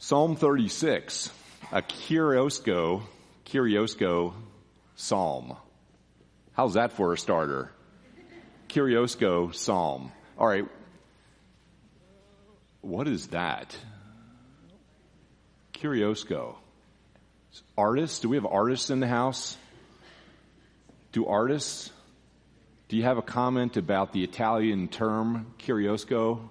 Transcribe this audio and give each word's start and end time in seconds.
Psalm 0.00 0.36
36, 0.36 1.28
a 1.72 1.82
chiaroscuro, 1.82 3.02
chiaroscuro 3.44 4.32
psalm. 4.94 5.56
How's 6.52 6.74
that 6.74 6.92
for 6.92 7.12
a 7.12 7.18
starter? 7.18 7.72
Chiaroscuro 8.68 9.52
psalm. 9.52 10.12
All 10.38 10.46
right. 10.46 10.66
What 12.80 13.08
is 13.08 13.26
that? 13.28 13.76
Chiaroscuro. 15.74 16.54
Artists? 17.76 18.20
Do 18.20 18.28
we 18.28 18.36
have 18.36 18.46
artists 18.46 18.90
in 18.90 19.00
the 19.00 19.08
house? 19.08 19.56
Do 21.10 21.26
artists? 21.26 21.90
Do 22.86 22.96
you 22.96 23.02
have 23.02 23.18
a 23.18 23.22
comment 23.22 23.76
about 23.76 24.12
the 24.12 24.22
Italian 24.22 24.86
term 24.86 25.54
chiaroscuro? 25.58 26.50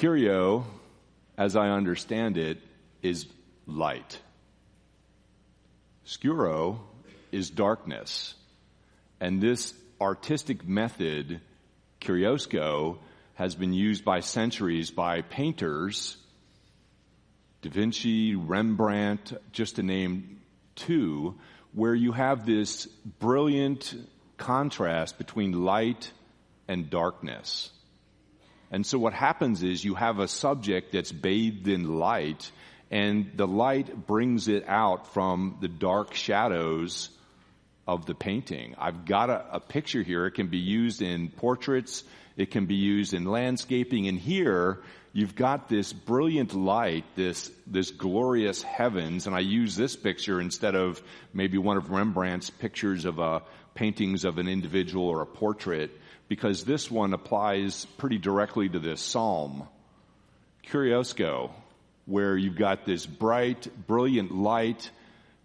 Chiaro, 0.00 0.64
as 1.36 1.56
I 1.56 1.68
understand 1.68 2.38
it, 2.38 2.56
is 3.02 3.26
light. 3.66 4.18
Scuro 6.04 6.80
is 7.30 7.50
darkness. 7.50 8.34
And 9.20 9.42
this 9.42 9.74
artistic 10.00 10.66
method, 10.66 11.42
chiaroscuro, 12.00 12.96
has 13.34 13.54
been 13.54 13.74
used 13.74 14.02
by 14.02 14.20
centuries 14.20 14.90
by 14.90 15.20
painters, 15.20 16.16
Da 17.60 17.68
Vinci, 17.68 18.34
Rembrandt, 18.34 19.34
just 19.52 19.76
to 19.76 19.82
name 19.82 20.40
two, 20.76 21.34
where 21.74 21.94
you 21.94 22.12
have 22.12 22.46
this 22.46 22.86
brilliant 22.86 23.94
contrast 24.38 25.18
between 25.18 25.52
light 25.52 26.10
and 26.68 26.88
darkness. 26.88 27.70
And 28.70 28.86
so 28.86 28.98
what 28.98 29.12
happens 29.12 29.62
is 29.62 29.84
you 29.84 29.94
have 29.94 30.18
a 30.18 30.28
subject 30.28 30.92
that's 30.92 31.12
bathed 31.12 31.68
in 31.68 31.98
light 31.98 32.50
and 32.90 33.30
the 33.36 33.46
light 33.46 34.06
brings 34.06 34.48
it 34.48 34.64
out 34.66 35.12
from 35.12 35.58
the 35.60 35.68
dark 35.68 36.14
shadows 36.14 37.08
of 37.86 38.04
the 38.06 38.14
painting. 38.14 38.74
I've 38.78 39.04
got 39.04 39.30
a, 39.30 39.54
a, 39.54 39.60
picture 39.60 40.02
here. 40.02 40.26
It 40.26 40.32
can 40.32 40.48
be 40.48 40.58
used 40.58 41.00
in 41.00 41.28
portraits. 41.28 42.02
It 42.36 42.50
can 42.50 42.66
be 42.66 42.74
used 42.74 43.14
in 43.14 43.24
landscaping. 43.24 44.08
And 44.08 44.18
here 44.18 44.80
you've 45.12 45.36
got 45.36 45.68
this 45.68 45.92
brilliant 45.92 46.52
light, 46.54 47.04
this, 47.14 47.50
this 47.66 47.90
glorious 47.92 48.62
heavens. 48.62 49.26
And 49.26 49.36
I 49.36 49.40
use 49.40 49.76
this 49.76 49.94
picture 49.94 50.40
instead 50.40 50.74
of 50.74 51.00
maybe 51.32 51.58
one 51.58 51.76
of 51.76 51.90
Rembrandt's 51.90 52.50
pictures 52.50 53.04
of 53.04 53.18
a 53.20 53.42
paintings 53.74 54.24
of 54.24 54.38
an 54.38 54.48
individual 54.48 55.06
or 55.06 55.22
a 55.22 55.26
portrait 55.26 55.90
because 56.30 56.62
this 56.62 56.88
one 56.88 57.12
applies 57.12 57.86
pretty 57.98 58.16
directly 58.16 58.68
to 58.68 58.78
this 58.78 59.00
psalm. 59.00 59.66
Chiaroscuro, 60.64 61.50
where 62.06 62.36
you've 62.36 62.54
got 62.54 62.86
this 62.86 63.04
bright, 63.04 63.68
brilliant 63.88 64.30
light 64.30 64.90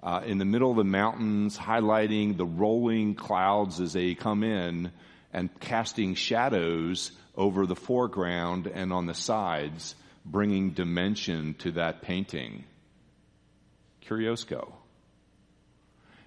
uh, 0.03 0.21
in 0.23 0.37
the 0.37 0.45
middle 0.45 0.69
of 0.69 0.77
the 0.77 0.83
mountains, 0.83 1.57
highlighting 1.57 2.37
the 2.37 2.45
rolling 2.45 3.15
clouds 3.15 3.81
as 3.81 3.93
they 3.93 4.13
come 4.13 4.43
in 4.43 4.91
and 5.33 5.49
casting 5.59 6.13
shadows 6.13 7.11
over 7.35 7.65
the 7.65 7.75
foreground 7.75 8.67
and 8.67 8.93
on 8.93 9.07
the 9.07 9.15
sides, 9.15 9.95
bringing 10.23 10.69
dimension 10.69 11.55
to 11.55 11.71
that 11.71 12.03
painting. 12.03 12.63
Chiaroscuro. 14.05 14.71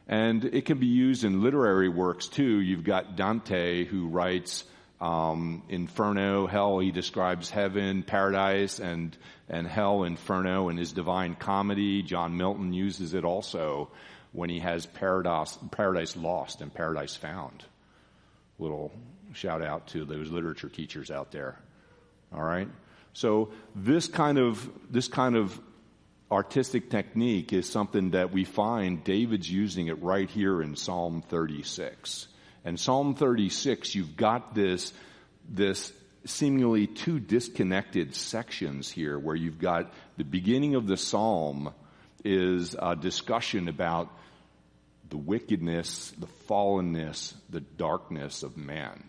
And 0.08 0.44
it 0.44 0.64
can 0.64 0.78
be 0.78 0.86
used 0.86 1.24
in 1.24 1.42
literary 1.42 1.88
works 1.88 2.28
too. 2.28 2.60
You've 2.60 2.84
got 2.84 3.16
Dante 3.16 3.84
who 3.84 4.08
writes 4.08 4.64
um, 5.00 5.62
Inferno, 5.68 6.46
Hell. 6.46 6.78
He 6.78 6.90
describes 6.90 7.50
heaven, 7.50 8.02
paradise, 8.02 8.80
and 8.80 9.16
and 9.50 9.66
hell, 9.66 10.04
Inferno, 10.04 10.68
in 10.68 10.76
his 10.76 10.92
Divine 10.92 11.34
Comedy. 11.34 12.02
John 12.02 12.36
Milton 12.36 12.72
uses 12.72 13.14
it 13.14 13.24
also 13.24 13.90
when 14.32 14.50
he 14.50 14.58
has 14.58 14.84
Paradise, 14.86 15.58
Paradise 15.70 16.16
Lost 16.16 16.60
and 16.60 16.72
Paradise 16.72 17.16
Found. 17.16 17.64
Little 18.58 18.92
shout 19.32 19.62
out 19.62 19.88
to 19.88 20.04
those 20.04 20.30
literature 20.30 20.68
teachers 20.68 21.10
out 21.10 21.32
there. 21.32 21.58
All 22.34 22.42
right. 22.42 22.68
So 23.12 23.50
this 23.74 24.06
kind 24.06 24.38
of 24.38 24.68
this 24.90 25.08
kind 25.08 25.36
of 25.36 25.58
artistic 26.30 26.90
technique 26.90 27.52
is 27.52 27.68
something 27.68 28.10
that 28.10 28.32
we 28.32 28.44
find 28.44 29.02
David's 29.02 29.50
using 29.50 29.88
it 29.88 30.02
right 30.02 30.28
here 30.28 30.62
in 30.62 30.76
Psalm 30.76 31.22
36. 31.22 32.28
And 32.64 32.78
Psalm 32.78 33.14
36, 33.14 33.94
you've 33.94 34.16
got 34.16 34.54
this, 34.54 34.92
this 35.48 35.92
seemingly 36.24 36.86
two 36.86 37.18
disconnected 37.18 38.14
sections 38.14 38.90
here 38.90 39.18
where 39.18 39.36
you've 39.36 39.58
got 39.60 39.92
the 40.16 40.24
beginning 40.24 40.74
of 40.74 40.86
the 40.86 40.96
Psalm 40.96 41.72
is 42.24 42.76
a 42.78 42.94
discussion 42.94 43.68
about 43.68 44.10
the 45.08 45.16
wickedness, 45.16 46.12
the 46.18 46.28
fallenness, 46.48 47.32
the 47.48 47.60
darkness 47.60 48.42
of 48.42 48.56
man, 48.56 49.02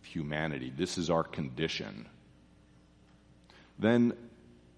of 0.00 0.06
humanity. 0.06 0.72
This 0.74 0.96
is 0.96 1.10
our 1.10 1.24
condition. 1.24 2.08
Then 3.78 4.14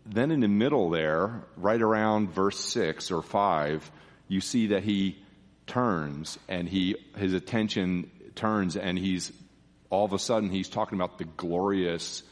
then 0.07 0.31
in 0.31 0.41
the 0.41 0.49
middle 0.49 0.91
there, 0.91 1.43
right 1.57 1.81
around 1.81 2.31
verse 2.31 2.59
6 2.59 3.11
or 3.11 3.23
5, 3.23 3.91
you 4.29 4.41
see 4.41 4.69
that 4.69 4.83
he 4.83 5.19
turns 5.67 6.39
and 6.49 6.69
he, 6.69 6.97
his 7.17 7.35
attention 7.35 8.11
turns 8.35 8.77
and 8.77 8.99
he's, 8.99 9.33
all 9.91 10.05
of 10.05 10.13
a 10.13 10.19
sudden 10.19 10.51
he's 10.51 10.69
talking 10.69 10.99
about 10.99 11.19
the 11.19 11.25
glorious, 11.25 12.23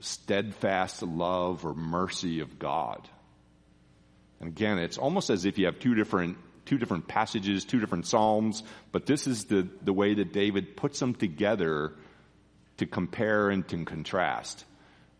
steadfast 0.00 1.02
love 1.02 1.64
or 1.64 1.74
mercy 1.74 2.40
of 2.40 2.58
God. 2.58 3.08
And 4.40 4.48
again, 4.48 4.78
it's 4.78 4.98
almost 4.98 5.30
as 5.30 5.44
if 5.44 5.58
you 5.58 5.66
have 5.66 5.78
two 5.78 5.94
different, 5.94 6.38
two 6.64 6.78
different 6.78 7.08
passages, 7.08 7.64
two 7.64 7.80
different 7.80 8.06
Psalms, 8.06 8.62
but 8.92 9.06
this 9.06 9.26
is 9.26 9.44
the, 9.44 9.68
the 9.82 9.92
way 9.92 10.14
that 10.14 10.32
David 10.32 10.76
puts 10.76 10.98
them 10.98 11.14
together 11.14 11.92
to 12.78 12.86
compare 12.86 13.50
and 13.50 13.66
to 13.68 13.84
contrast 13.84 14.64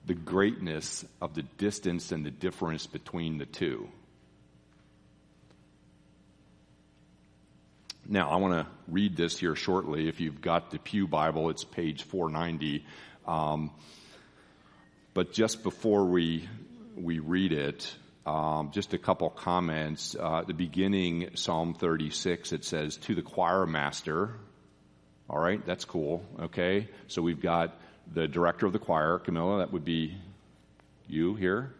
the 0.06 0.14
greatness 0.14 1.04
of 1.20 1.34
the 1.34 1.42
distance 1.42 2.12
and 2.12 2.24
the 2.24 2.30
difference 2.30 2.86
between 2.86 3.38
the 3.38 3.46
two. 3.46 3.88
Now, 8.06 8.30
I 8.30 8.36
want 8.36 8.54
to 8.54 8.66
read 8.88 9.16
this 9.16 9.38
here 9.38 9.54
shortly. 9.54 10.08
If 10.08 10.20
you've 10.20 10.40
got 10.40 10.70
the 10.70 10.78
Pew 10.78 11.06
Bible, 11.06 11.50
it's 11.50 11.62
page 11.62 12.02
490. 12.02 12.84
Um, 13.26 13.70
but 15.14 15.32
just 15.32 15.62
before 15.62 16.04
we 16.06 16.48
we 16.96 17.18
read 17.18 17.52
it, 17.52 17.94
um, 18.26 18.70
just 18.72 18.94
a 18.94 18.98
couple 18.98 19.30
comments. 19.30 20.16
Uh, 20.18 20.42
the 20.46 20.54
beginning, 20.54 21.30
Psalm 21.34 21.74
36, 21.74 22.52
it 22.52 22.64
says, 22.64 22.96
"To 22.98 23.14
the 23.14 23.22
choir 23.22 23.66
master." 23.66 24.34
All 25.28 25.38
right, 25.38 25.64
that's 25.64 25.84
cool. 25.84 26.24
Okay, 26.40 26.88
so 27.06 27.22
we've 27.22 27.40
got 27.40 27.79
the 28.12 28.26
director 28.26 28.66
of 28.66 28.72
the 28.72 28.78
choir, 28.78 29.18
Camilla, 29.18 29.58
that 29.58 29.72
would 29.72 29.84
be 29.84 30.16
you 31.06 31.34
here, 31.34 31.72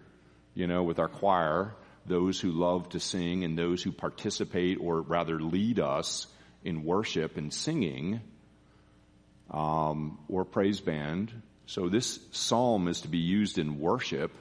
you 0.55 0.67
know, 0.67 0.83
with 0.83 0.99
our 0.99 1.09
choir, 1.09 1.75
those 2.07 2.41
who 2.41 2.51
love 2.51 2.89
to 2.91 3.01
sing 3.01 3.45
and 3.45 3.59
those 3.59 3.83
who 3.83 3.93
participate 3.93 4.79
or 4.81 5.01
rather 5.01 5.41
lead 5.41 5.81
us 5.81 6.27
in 6.65 6.85
worship 6.85 7.37
and 7.37 7.53
singing, 7.53 8.21
um, 9.51 10.19
or 10.29 10.45
praise 10.45 10.81
band. 10.81 11.33
So 11.67 11.89
this 11.89 12.19
psalm 12.33 12.89
is 12.89 13.03
to 13.03 13.09
be 13.09 13.19
used 13.19 13.59
in 13.59 13.81
worship 13.81 14.33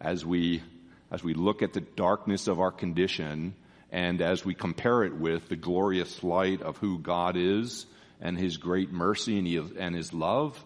as 0.00 0.24
we, 0.24 0.62
as 1.10 1.22
we 1.22 1.34
look 1.34 1.62
at 1.62 1.72
the 1.72 1.80
darkness 1.80 2.46
of 2.46 2.60
our 2.60 2.72
condition 2.72 3.54
and 3.90 4.20
as 4.20 4.44
we 4.44 4.54
compare 4.54 5.02
it 5.02 5.14
with 5.16 5.48
the 5.48 5.56
glorious 5.56 6.22
light 6.22 6.62
of 6.62 6.78
who 6.78 6.98
God 6.98 7.36
is 7.36 7.86
and 8.20 8.38
His 8.38 8.56
great 8.56 8.92
mercy 8.92 9.38
and, 9.38 9.76
and 9.76 9.94
His 9.94 10.12
love 10.12 10.64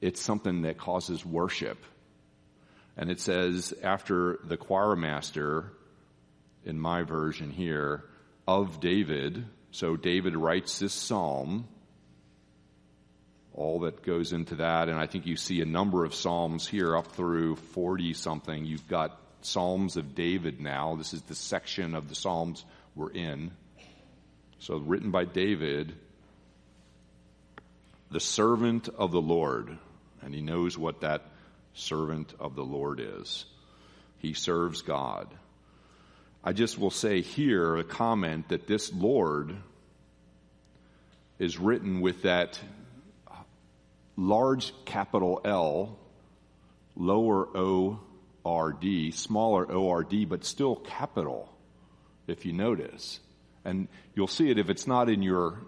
it's 0.00 0.20
something 0.20 0.62
that 0.62 0.78
causes 0.78 1.24
worship. 1.24 1.78
And 2.96 3.10
it 3.10 3.20
says, 3.20 3.74
after 3.82 4.38
the 4.44 4.56
choir 4.56 4.96
master, 4.96 5.72
in 6.64 6.78
my 6.78 7.02
version 7.02 7.50
here, 7.50 8.04
of 8.48 8.80
David, 8.80 9.44
so 9.70 9.96
David 9.96 10.36
writes 10.36 10.78
this 10.78 10.94
psalm, 10.94 11.66
all 13.52 13.80
that 13.80 14.02
goes 14.02 14.32
into 14.32 14.56
that, 14.56 14.88
and 14.88 14.98
I 14.98 15.06
think 15.06 15.26
you 15.26 15.36
see 15.36 15.60
a 15.60 15.66
number 15.66 16.04
of 16.04 16.14
psalms 16.14 16.66
here 16.66 16.96
up 16.96 17.12
through 17.12 17.56
40 17.56 18.12
something. 18.12 18.64
You've 18.64 18.86
got 18.86 19.18
Psalms 19.42 19.96
of 19.96 20.14
David 20.14 20.60
now. 20.60 20.96
This 20.96 21.14
is 21.14 21.22
the 21.22 21.34
section 21.34 21.94
of 21.94 22.08
the 22.08 22.14
Psalms 22.14 22.64
we're 22.94 23.12
in. 23.12 23.52
So 24.58 24.76
written 24.76 25.10
by 25.10 25.24
David, 25.24 25.94
the 28.10 28.20
servant 28.20 28.88
of 28.88 29.12
the 29.12 29.20
Lord 29.20 29.78
and 30.22 30.34
he 30.34 30.40
knows 30.40 30.76
what 30.76 31.00
that 31.00 31.22
servant 31.74 32.34
of 32.40 32.54
the 32.54 32.64
Lord 32.64 33.00
is. 33.00 33.44
He 34.18 34.32
serves 34.32 34.82
God. 34.82 35.28
I 36.42 36.52
just 36.52 36.78
will 36.78 36.90
say 36.90 37.22
here 37.22 37.76
a 37.76 37.84
comment 37.84 38.48
that 38.48 38.66
this 38.66 38.92
Lord 38.92 39.56
is 41.38 41.58
written 41.58 42.00
with 42.00 42.22
that 42.22 42.58
large 44.16 44.72
capital 44.84 45.40
L, 45.44 45.98
lower 46.96 47.46
O 47.56 48.00
R 48.44 48.72
D, 48.72 49.10
smaller 49.10 49.70
O 49.70 49.90
R 49.90 50.04
D, 50.04 50.24
but 50.24 50.44
still 50.44 50.76
capital, 50.76 51.52
if 52.26 52.46
you 52.46 52.52
notice. 52.52 53.20
And 53.64 53.88
you'll 54.14 54.28
see 54.28 54.50
it 54.50 54.58
if 54.58 54.70
it's 54.70 54.86
not 54.86 55.10
in 55.10 55.22
your 55.22 55.58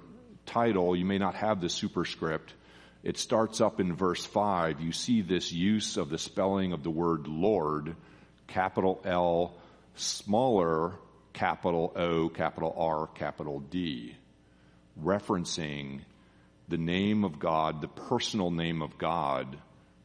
title, 0.47 0.97
you 0.97 1.05
may 1.05 1.19
not 1.19 1.35
have 1.35 1.61
the 1.61 1.69
superscript. 1.69 2.55
It 3.09 3.17
starts 3.17 3.63
up 3.63 3.81
in 3.81 3.95
verse 3.97 4.27
5. 4.27 4.83
You 4.83 4.93
see 4.93 5.23
this 5.23 5.51
use 5.51 5.97
of 5.97 6.11
the 6.11 6.19
spelling 6.19 6.75
of 6.75 6.83
the 6.83 6.91
word 6.91 7.27
Lord, 7.27 7.97
capital 8.49 9.01
L, 9.03 9.57
smaller 9.95 10.93
capital 11.33 11.91
O, 11.97 12.29
capital 12.29 12.75
R, 12.77 13.07
capital 13.07 13.61
D, 13.61 14.15
referencing 15.03 16.01
the 16.69 16.77
name 16.77 17.25
of 17.25 17.39
God, 17.39 17.81
the 17.81 17.89
personal 17.89 18.51
name 18.51 18.83
of 18.83 18.99
God, 18.99 19.57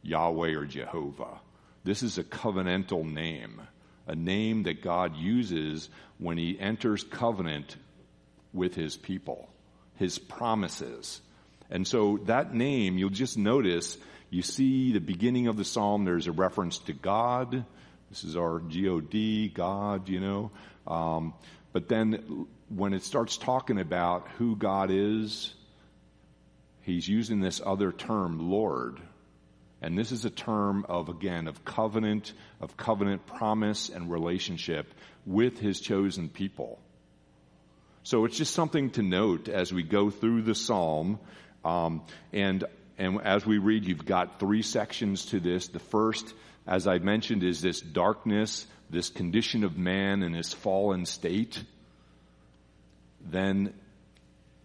Yahweh 0.02 0.54
or 0.54 0.64
Jehovah. 0.64 1.40
This 1.84 2.02
is 2.02 2.16
a 2.16 2.24
covenantal 2.24 3.04
name, 3.04 3.60
a 4.06 4.14
name 4.14 4.62
that 4.62 4.80
God 4.80 5.14
uses 5.14 5.90
when 6.16 6.38
he 6.38 6.58
enters 6.58 7.04
covenant 7.04 7.76
with 8.54 8.74
his 8.74 8.96
people, 8.96 9.50
his 9.96 10.18
promises. 10.18 11.20
And 11.70 11.86
so 11.86 12.18
that 12.26 12.54
name, 12.54 12.98
you'll 12.98 13.10
just 13.10 13.38
notice, 13.38 13.96
you 14.30 14.42
see 14.42 14.92
the 14.92 15.00
beginning 15.00 15.48
of 15.48 15.56
the 15.56 15.64
psalm, 15.64 16.04
there's 16.04 16.26
a 16.26 16.32
reference 16.32 16.78
to 16.80 16.92
God. 16.92 17.64
This 18.10 18.24
is 18.24 18.36
our 18.36 18.60
God, 18.60 19.54
God, 19.54 20.08
you 20.08 20.20
know. 20.20 20.50
Um, 20.86 21.34
but 21.72 21.88
then 21.88 22.46
when 22.68 22.94
it 22.94 23.02
starts 23.02 23.36
talking 23.36 23.80
about 23.80 24.28
who 24.38 24.56
God 24.56 24.90
is, 24.90 25.52
he's 26.82 27.08
using 27.08 27.40
this 27.40 27.60
other 27.64 27.92
term, 27.92 28.50
Lord. 28.50 29.00
And 29.82 29.98
this 29.98 30.12
is 30.12 30.24
a 30.24 30.30
term 30.30 30.86
of, 30.88 31.08
again, 31.08 31.46
of 31.46 31.64
covenant, 31.64 32.32
of 32.60 32.76
covenant 32.76 33.26
promise 33.26 33.88
and 33.88 34.10
relationship 34.10 34.92
with 35.26 35.58
his 35.58 35.80
chosen 35.80 36.28
people. 36.28 36.78
So 38.02 38.24
it's 38.24 38.36
just 38.36 38.54
something 38.54 38.90
to 38.90 39.02
note 39.02 39.48
as 39.48 39.72
we 39.72 39.82
go 39.82 40.10
through 40.10 40.42
the 40.42 40.54
psalm. 40.54 41.18
Um, 41.64 42.02
and, 42.32 42.64
and 42.98 43.20
as 43.22 43.46
we 43.46 43.58
read, 43.58 43.86
you've 43.86 44.04
got 44.04 44.38
three 44.38 44.62
sections 44.62 45.26
to 45.26 45.40
this. 45.40 45.68
The 45.68 45.78
first, 45.78 46.32
as 46.66 46.86
I 46.86 46.98
mentioned, 46.98 47.42
is 47.42 47.60
this 47.60 47.80
darkness, 47.80 48.66
this 48.90 49.08
condition 49.08 49.64
of 49.64 49.78
man 49.78 50.22
in 50.22 50.34
his 50.34 50.52
fallen 50.52 51.06
state. 51.06 51.62
Then 53.20 53.72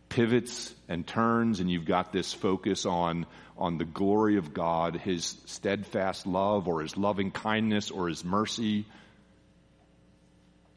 pivots 0.10 0.74
and 0.88 1.06
turns 1.06 1.60
and 1.60 1.69
you've 1.69 1.86
got 1.86 2.12
this 2.12 2.34
focus 2.34 2.86
on, 2.86 3.25
on 3.57 3.78
the 3.78 3.86
glory 3.86 4.38
of 4.38 4.54
God, 4.54 4.95
His 4.95 5.38
steadfast 5.45 6.28
love 6.28 6.68
or 6.68 6.81
His 6.81 6.98
loving 6.98 7.31
kindness 7.31 7.92
or 7.92 8.10
His 8.10 8.25
mercy 8.25 8.86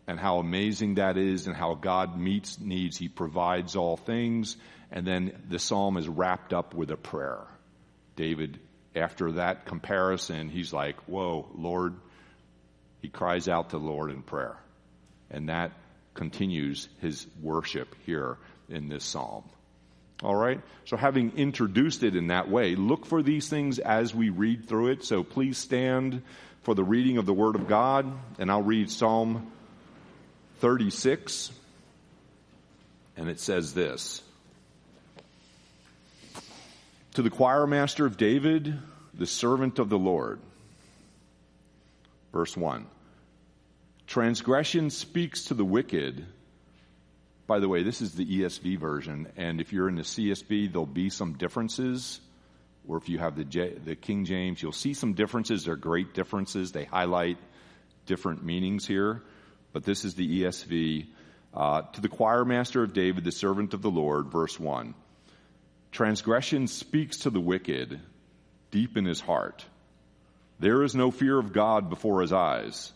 and 0.06 0.18
how 0.18 0.38
amazing 0.38 0.96
that 0.96 1.16
is 1.16 1.46
and 1.46 1.56
how 1.56 1.74
God 1.74 2.18
meets 2.18 2.60
needs. 2.60 2.98
He 2.98 3.08
provides 3.08 3.76
all 3.76 3.96
things. 3.96 4.56
And 4.92 5.06
then 5.06 5.32
the 5.48 5.58
psalm 5.58 5.96
is 5.96 6.06
wrapped 6.06 6.52
up 6.52 6.74
with 6.74 6.90
a 6.90 6.96
prayer. 6.96 7.40
David, 8.14 8.60
after 8.94 9.32
that 9.32 9.64
comparison, 9.64 10.50
he's 10.50 10.72
like, 10.72 10.96
whoa, 11.08 11.48
Lord, 11.54 11.94
he 13.00 13.08
cries 13.08 13.48
out 13.48 13.70
to 13.70 13.78
the 13.78 13.84
Lord 13.84 14.10
in 14.10 14.22
prayer. 14.22 14.56
And 15.30 15.48
that 15.48 15.72
continues 16.12 16.88
his 17.00 17.26
worship 17.40 17.96
here 18.04 18.36
in 18.68 18.90
this 18.90 19.02
psalm. 19.02 19.44
All 20.22 20.36
right? 20.36 20.60
So 20.84 20.98
having 20.98 21.38
introduced 21.38 22.02
it 22.02 22.14
in 22.14 22.26
that 22.26 22.50
way, 22.50 22.76
look 22.76 23.06
for 23.06 23.22
these 23.22 23.48
things 23.48 23.78
as 23.78 24.14
we 24.14 24.28
read 24.28 24.68
through 24.68 24.88
it. 24.88 25.04
So 25.04 25.24
please 25.24 25.56
stand 25.56 26.22
for 26.62 26.74
the 26.74 26.84
reading 26.84 27.16
of 27.16 27.24
the 27.24 27.32
Word 27.32 27.56
of 27.56 27.66
God, 27.66 28.12
and 28.38 28.50
I'll 28.50 28.62
read 28.62 28.90
Psalm 28.90 29.50
36, 30.60 31.50
and 33.16 33.28
it 33.28 33.40
says 33.40 33.74
this. 33.74 34.22
To 37.14 37.22
the 37.22 37.30
choir 37.30 37.66
master 37.66 38.06
of 38.06 38.16
David, 38.16 38.78
the 39.14 39.26
servant 39.26 39.78
of 39.78 39.88
the 39.88 39.98
Lord. 39.98 40.40
Verse 42.32 42.56
1. 42.56 42.86
Transgression 44.06 44.90
speaks 44.90 45.44
to 45.44 45.54
the 45.54 45.64
wicked 45.64 46.26
by 47.52 47.58
the 47.58 47.68
way, 47.68 47.82
this 47.82 48.00
is 48.00 48.14
the 48.14 48.24
ESV 48.24 48.78
version, 48.78 49.28
and 49.36 49.60
if 49.60 49.74
you're 49.74 49.88
in 49.88 49.96
the 49.96 50.02
CSB, 50.02 50.72
there'll 50.72 50.86
be 50.86 51.10
some 51.10 51.34
differences. 51.34 52.18
Or 52.88 52.96
if 52.96 53.10
you 53.10 53.18
have 53.18 53.36
the, 53.36 53.44
J, 53.44 53.74
the 53.74 53.94
King 53.94 54.24
James, 54.24 54.62
you'll 54.62 54.72
see 54.72 54.94
some 54.94 55.12
differences. 55.12 55.66
They're 55.66 55.76
great 55.76 56.14
differences. 56.14 56.72
They 56.72 56.84
highlight 56.84 57.36
different 58.06 58.44
meanings 58.44 58.86
here. 58.86 59.22
But 59.74 59.84
this 59.84 60.06
is 60.06 60.14
the 60.14 60.42
ESV. 60.42 61.08
Uh, 61.52 61.82
to 61.82 62.00
the 62.00 62.08
choir 62.08 62.46
master 62.46 62.82
of 62.82 62.94
David, 62.94 63.24
the 63.24 63.32
servant 63.32 63.74
of 63.74 63.82
the 63.82 63.90
Lord, 63.90 64.28
verse 64.28 64.58
1. 64.58 64.94
Transgression 65.92 66.66
speaks 66.68 67.18
to 67.18 67.30
the 67.30 67.40
wicked 67.40 68.00
deep 68.70 68.96
in 68.96 69.04
his 69.04 69.20
heart. 69.20 69.64
There 70.58 70.82
is 70.82 70.94
no 70.94 71.10
fear 71.10 71.38
of 71.38 71.52
God 71.52 71.90
before 71.90 72.22
his 72.22 72.32
eyes, 72.32 72.90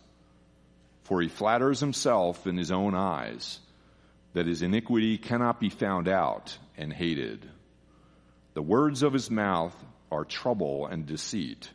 for 1.05 1.21
he 1.21 1.29
flatters 1.29 1.79
himself 1.79 2.47
in 2.47 2.57
his 2.57 2.73
own 2.73 2.95
eyes 2.95 3.61
that 4.33 4.47
his 4.47 4.63
iniquity 4.63 5.19
cannot 5.19 5.61
be 5.61 5.69
found 5.69 6.09
out 6.09 6.57
and 6.77 6.91
hated. 6.91 7.47
The 8.55 8.63
words 8.63 9.03
of 9.03 9.13
his 9.13 9.31
mouth 9.31 9.77
are 10.11 10.25
trouble 10.25 10.87
and 10.87 11.05
deceit. 11.05 11.71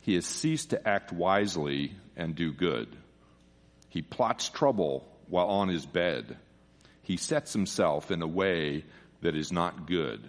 He 0.00 0.14
has 0.14 0.24
ceased 0.24 0.70
to 0.70 0.88
act 0.88 1.12
wisely 1.12 1.96
and 2.16 2.36
do 2.36 2.52
good. 2.52 2.96
He 3.88 4.02
plots 4.02 4.48
trouble 4.48 5.08
while 5.28 5.48
on 5.48 5.68
his 5.68 5.84
bed. 5.84 6.36
He 7.02 7.16
sets 7.16 7.52
himself 7.52 8.12
in 8.12 8.22
a 8.22 8.26
way 8.26 8.84
that 9.22 9.34
is 9.34 9.50
not 9.50 9.86
good. 9.86 10.22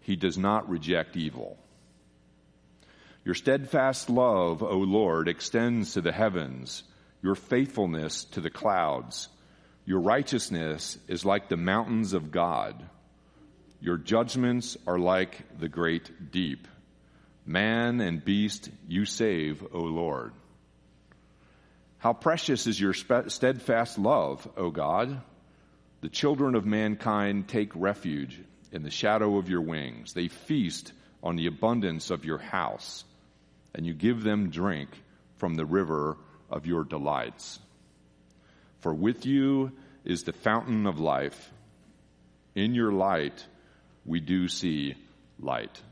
He 0.00 0.16
does 0.16 0.38
not 0.38 0.68
reject 0.68 1.16
evil. 1.16 1.58
Your 3.24 3.34
steadfast 3.34 4.08
love, 4.08 4.62
O 4.62 4.78
Lord, 4.78 5.26
extends 5.26 5.94
to 5.94 6.00
the 6.00 6.12
heavens, 6.12 6.84
your 7.22 7.34
faithfulness 7.34 8.24
to 8.32 8.40
the 8.40 8.50
clouds. 8.50 9.28
Your 9.84 10.00
righteousness 10.00 10.96
is 11.08 11.24
like 11.24 11.48
the 11.48 11.56
mountains 11.56 12.12
of 12.12 12.30
God. 12.30 12.80
Your 13.80 13.96
judgments 13.96 14.76
are 14.86 14.98
like 14.98 15.58
the 15.58 15.68
great 15.68 16.30
deep. 16.30 16.68
Man 17.44 18.00
and 18.00 18.24
beast 18.24 18.70
you 18.88 19.04
save, 19.04 19.64
O 19.72 19.80
Lord. 19.80 20.32
How 21.98 22.12
precious 22.12 22.66
is 22.66 22.80
your 22.80 22.94
steadfast 22.94 23.98
love, 23.98 24.48
O 24.56 24.70
God. 24.70 25.20
The 26.06 26.10
children 26.10 26.54
of 26.54 26.64
mankind 26.64 27.48
take 27.48 27.72
refuge 27.74 28.40
in 28.70 28.84
the 28.84 28.92
shadow 28.92 29.38
of 29.38 29.48
your 29.48 29.62
wings. 29.62 30.12
They 30.12 30.28
feast 30.28 30.92
on 31.20 31.34
the 31.34 31.48
abundance 31.48 32.10
of 32.10 32.24
your 32.24 32.38
house, 32.38 33.02
and 33.74 33.84
you 33.84 33.92
give 33.92 34.22
them 34.22 34.50
drink 34.50 34.88
from 35.38 35.56
the 35.56 35.66
river 35.66 36.16
of 36.48 36.64
your 36.64 36.84
delights. 36.84 37.58
For 38.82 38.94
with 38.94 39.26
you 39.26 39.72
is 40.04 40.22
the 40.22 40.32
fountain 40.32 40.86
of 40.86 41.00
life. 41.00 41.52
In 42.54 42.76
your 42.76 42.92
light, 42.92 43.44
we 44.04 44.20
do 44.20 44.46
see 44.46 44.94
light. 45.40 45.82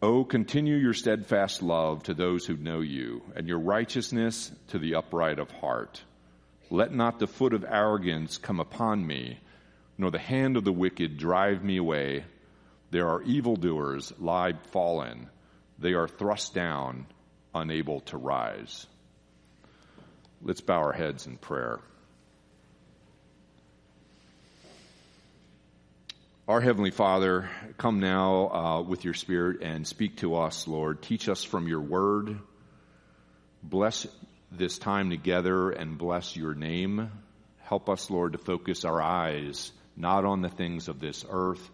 Oh, 0.00 0.24
continue 0.24 0.76
your 0.76 0.94
steadfast 0.94 1.62
love 1.62 2.04
to 2.04 2.14
those 2.14 2.46
who 2.46 2.56
know 2.56 2.80
you, 2.80 3.20
and 3.36 3.46
your 3.46 3.60
righteousness 3.60 4.50
to 4.68 4.78
the 4.78 4.94
upright 4.94 5.38
of 5.38 5.50
heart. 5.50 6.02
Let 6.74 6.92
not 6.92 7.20
the 7.20 7.28
foot 7.28 7.54
of 7.54 7.64
arrogance 7.64 8.36
come 8.36 8.58
upon 8.58 9.06
me, 9.06 9.38
nor 9.96 10.10
the 10.10 10.18
hand 10.18 10.56
of 10.56 10.64
the 10.64 10.72
wicked 10.72 11.18
drive 11.18 11.62
me 11.62 11.76
away. 11.76 12.24
There 12.90 13.08
are 13.10 13.22
evildoers 13.22 14.12
lie 14.18 14.54
fallen. 14.72 15.30
They 15.78 15.92
are 15.92 16.08
thrust 16.08 16.52
down, 16.52 17.06
unable 17.54 18.00
to 18.00 18.16
rise. 18.16 18.88
Let's 20.42 20.62
bow 20.62 20.78
our 20.78 20.92
heads 20.92 21.28
in 21.28 21.36
prayer. 21.36 21.78
Our 26.48 26.60
Heavenly 26.60 26.90
Father, 26.90 27.48
come 27.78 28.00
now 28.00 28.48
uh, 28.48 28.82
with 28.82 29.04
your 29.04 29.14
Spirit 29.14 29.62
and 29.62 29.86
speak 29.86 30.16
to 30.16 30.34
us, 30.34 30.66
Lord. 30.66 31.02
Teach 31.02 31.28
us 31.28 31.44
from 31.44 31.68
your 31.68 31.82
word. 31.82 32.36
Bless 33.62 34.08
this 34.58 34.78
time 34.78 35.10
together 35.10 35.70
and 35.70 35.98
bless 35.98 36.36
your 36.36 36.54
name. 36.54 37.10
Help 37.62 37.88
us, 37.88 38.10
Lord, 38.10 38.32
to 38.32 38.38
focus 38.38 38.84
our 38.84 39.00
eyes 39.00 39.72
not 39.96 40.24
on 40.24 40.42
the 40.42 40.48
things 40.48 40.88
of 40.88 41.00
this 41.00 41.24
earth 41.28 41.70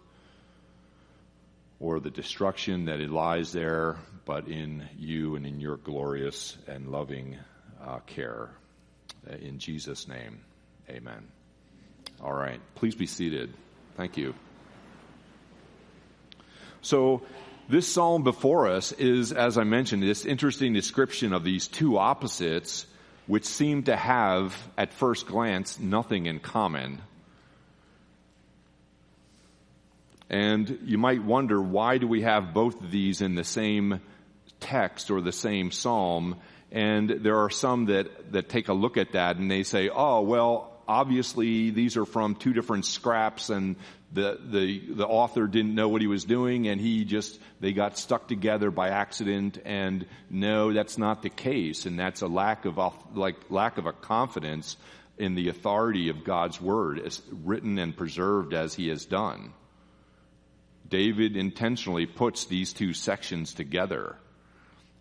or 1.79 1.99
the 1.99 2.11
destruction 2.11 2.85
that 2.85 2.99
it 2.99 3.09
lies 3.09 3.51
there, 3.51 3.97
but 4.25 4.47
in 4.47 4.87
you 4.97 5.35
and 5.35 5.45
in 5.45 5.59
your 5.59 5.77
glorious 5.77 6.55
and 6.67 6.87
loving 6.89 7.37
uh, 7.83 7.99
care. 8.05 8.49
In 9.41 9.59
Jesus' 9.59 10.07
name, 10.07 10.41
amen. 10.89 11.27
All 12.21 12.33
right. 12.33 12.61
Please 12.75 12.95
be 12.95 13.07
seated. 13.07 13.51
Thank 13.97 14.17
you. 14.17 14.35
So 16.81 17.23
this 17.71 17.87
psalm 17.87 18.23
before 18.23 18.67
us 18.67 18.91
is, 18.91 19.31
as 19.31 19.57
I 19.57 19.63
mentioned, 19.63 20.03
this 20.03 20.25
interesting 20.25 20.73
description 20.73 21.31
of 21.31 21.45
these 21.45 21.69
two 21.69 21.97
opposites 21.97 22.85
which 23.27 23.45
seem 23.45 23.83
to 23.83 23.95
have, 23.95 24.53
at 24.77 24.93
first 24.93 25.25
glance, 25.25 25.79
nothing 25.79 26.25
in 26.25 26.39
common. 26.39 27.01
And 30.29 30.79
you 30.83 30.97
might 30.97 31.23
wonder, 31.23 31.61
why 31.61 31.97
do 31.97 32.07
we 32.07 32.23
have 32.23 32.53
both 32.53 32.81
of 32.81 32.91
these 32.91 33.21
in 33.21 33.35
the 33.35 33.45
same 33.45 34.01
text 34.59 35.09
or 35.09 35.21
the 35.21 35.31
same 35.31 35.71
psalm? 35.71 36.41
And 36.73 37.09
there 37.09 37.37
are 37.37 37.49
some 37.49 37.85
that, 37.85 38.33
that 38.33 38.49
take 38.49 38.67
a 38.67 38.73
look 38.73 38.97
at 38.97 39.13
that 39.13 39.37
and 39.37 39.49
they 39.49 39.63
say, 39.63 39.87
oh, 39.87 40.21
well, 40.21 40.73
obviously 40.89 41.69
these 41.69 41.95
are 41.95 42.05
from 42.05 42.35
two 42.35 42.51
different 42.51 42.85
scraps 42.85 43.49
and 43.49 43.77
the, 44.13 44.37
the, 44.43 44.93
the 44.93 45.07
author 45.07 45.47
didn't 45.47 45.73
know 45.73 45.87
what 45.87 46.01
he 46.01 46.07
was 46.07 46.25
doing 46.25 46.67
and 46.67 46.81
he 46.81 47.05
just, 47.05 47.39
they 47.61 47.71
got 47.71 47.97
stuck 47.97 48.27
together 48.27 48.69
by 48.69 48.89
accident 48.89 49.59
and 49.63 50.05
no, 50.29 50.73
that's 50.73 50.97
not 50.97 51.21
the 51.21 51.29
case 51.29 51.85
and 51.85 51.97
that's 51.97 52.21
a 52.21 52.27
lack 52.27 52.65
of, 52.65 52.77
like, 53.13 53.37
lack 53.49 53.77
of 53.77 53.85
a 53.85 53.93
confidence 53.93 54.75
in 55.17 55.35
the 55.35 55.47
authority 55.47 56.09
of 56.09 56.23
God's 56.23 56.59
word 56.59 56.99
as 56.99 57.21
written 57.43 57.77
and 57.77 57.95
preserved 57.95 58.53
as 58.53 58.73
he 58.73 58.89
has 58.89 59.05
done. 59.05 59.53
David 60.89 61.37
intentionally 61.37 62.05
puts 62.05 62.45
these 62.45 62.73
two 62.73 62.93
sections 62.93 63.53
together. 63.53 64.17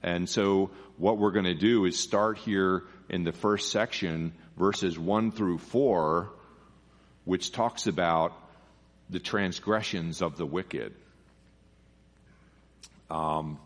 And 0.02 0.28
so 0.28 0.70
what 0.98 1.18
we're 1.18 1.32
going 1.32 1.46
to 1.46 1.54
do 1.54 1.84
is 1.84 1.98
start 1.98 2.38
here 2.38 2.84
in 3.08 3.24
the 3.24 3.32
first 3.32 3.72
section, 3.72 4.32
verses 4.56 4.96
1 4.96 5.32
through 5.32 5.58
4, 5.58 6.30
which 7.24 7.50
talks 7.50 7.88
about 7.88 8.32
the 9.10 9.18
transgressions 9.18 10.22
of 10.22 10.36
the 10.36 10.46
wicked. 10.46 10.94
Um, 13.10 13.58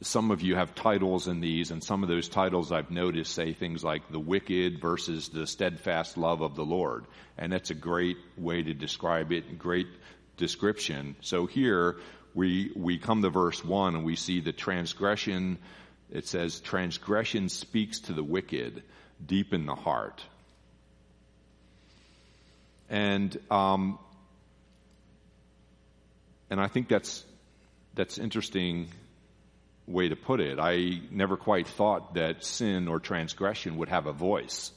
some 0.00 0.30
of 0.30 0.42
you 0.42 0.54
have 0.54 0.74
titles 0.74 1.26
in 1.26 1.40
these, 1.40 1.70
and 1.70 1.82
some 1.82 2.02
of 2.02 2.08
those 2.08 2.28
titles 2.28 2.70
I've 2.70 2.90
noticed 2.90 3.34
say 3.34 3.52
things 3.52 3.82
like 3.82 4.10
the 4.10 4.20
wicked 4.20 4.80
versus 4.80 5.28
the 5.28 5.46
steadfast 5.46 6.16
love 6.16 6.40
of 6.40 6.54
the 6.54 6.64
Lord. 6.64 7.04
And 7.36 7.52
that's 7.52 7.70
a 7.70 7.74
great 7.74 8.16
way 8.36 8.62
to 8.62 8.74
describe 8.74 9.32
it, 9.32 9.58
great 9.58 9.88
description. 10.36 11.16
So 11.20 11.46
here 11.46 11.96
we, 12.34 12.70
we 12.76 12.98
come 12.98 13.22
to 13.22 13.30
verse 13.30 13.64
1 13.64 13.96
and 13.96 14.04
we 14.04 14.14
see 14.14 14.40
the 14.40 14.52
transgression. 14.52 15.58
It 16.10 16.26
says, 16.26 16.60
transgression 16.60 17.48
speaks 17.48 18.00
to 18.00 18.12
the 18.12 18.24
wicked 18.24 18.84
deep 19.24 19.52
in 19.52 19.66
the 19.66 19.74
heart. 19.74 20.22
And 22.88 23.36
um, 23.50 23.98
and 26.50 26.60
I 26.60 26.68
think 26.68 26.88
that's 26.88 27.24
that's 27.94 28.18
interesting 28.18 28.88
way 29.86 30.08
to 30.08 30.16
put 30.16 30.40
it. 30.40 30.58
I 30.60 31.00
never 31.10 31.36
quite 31.36 31.66
thought 31.66 32.14
that 32.14 32.44
sin 32.44 32.88
or 32.88 33.00
transgression 33.00 33.78
would 33.78 33.88
have 33.88 34.06
a 34.06 34.12
voice. 34.12 34.70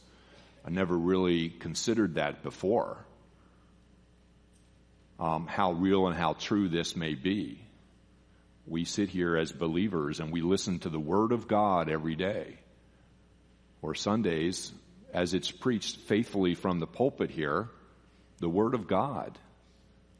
I 0.66 0.70
never 0.70 0.98
really 0.98 1.50
considered 1.50 2.16
that 2.16 2.44
before. 2.44 2.98
Um, 5.20 5.46
how 5.48 5.74
real 5.74 6.08
and 6.08 6.16
how 6.16 6.34
true 6.34 6.68
this 6.70 6.96
may 6.96 7.14
be. 7.14 7.64
We 8.66 8.86
sit 8.86 9.10
here 9.10 9.38
as 9.38 9.52
believers 9.52 10.20
and 10.20 10.32
we 10.32 10.42
listen 10.42 10.80
to 10.80 10.90
the 10.90 11.00
Word 11.00 11.32
of 11.32 11.48
God 11.48 11.90
every 11.90 12.16
day. 12.16 12.58
Or 13.82 13.96
Sundays, 13.96 14.72
as 15.14 15.34
it's 15.34 15.52
preached 15.52 15.98
faithfully 16.02 16.56
from 16.56 16.80
the 16.80 16.88
pulpit 16.88 17.30
here, 17.30 17.68
the 18.40 18.50
Word 18.50 18.74
of 18.74 18.88
God 18.88 19.38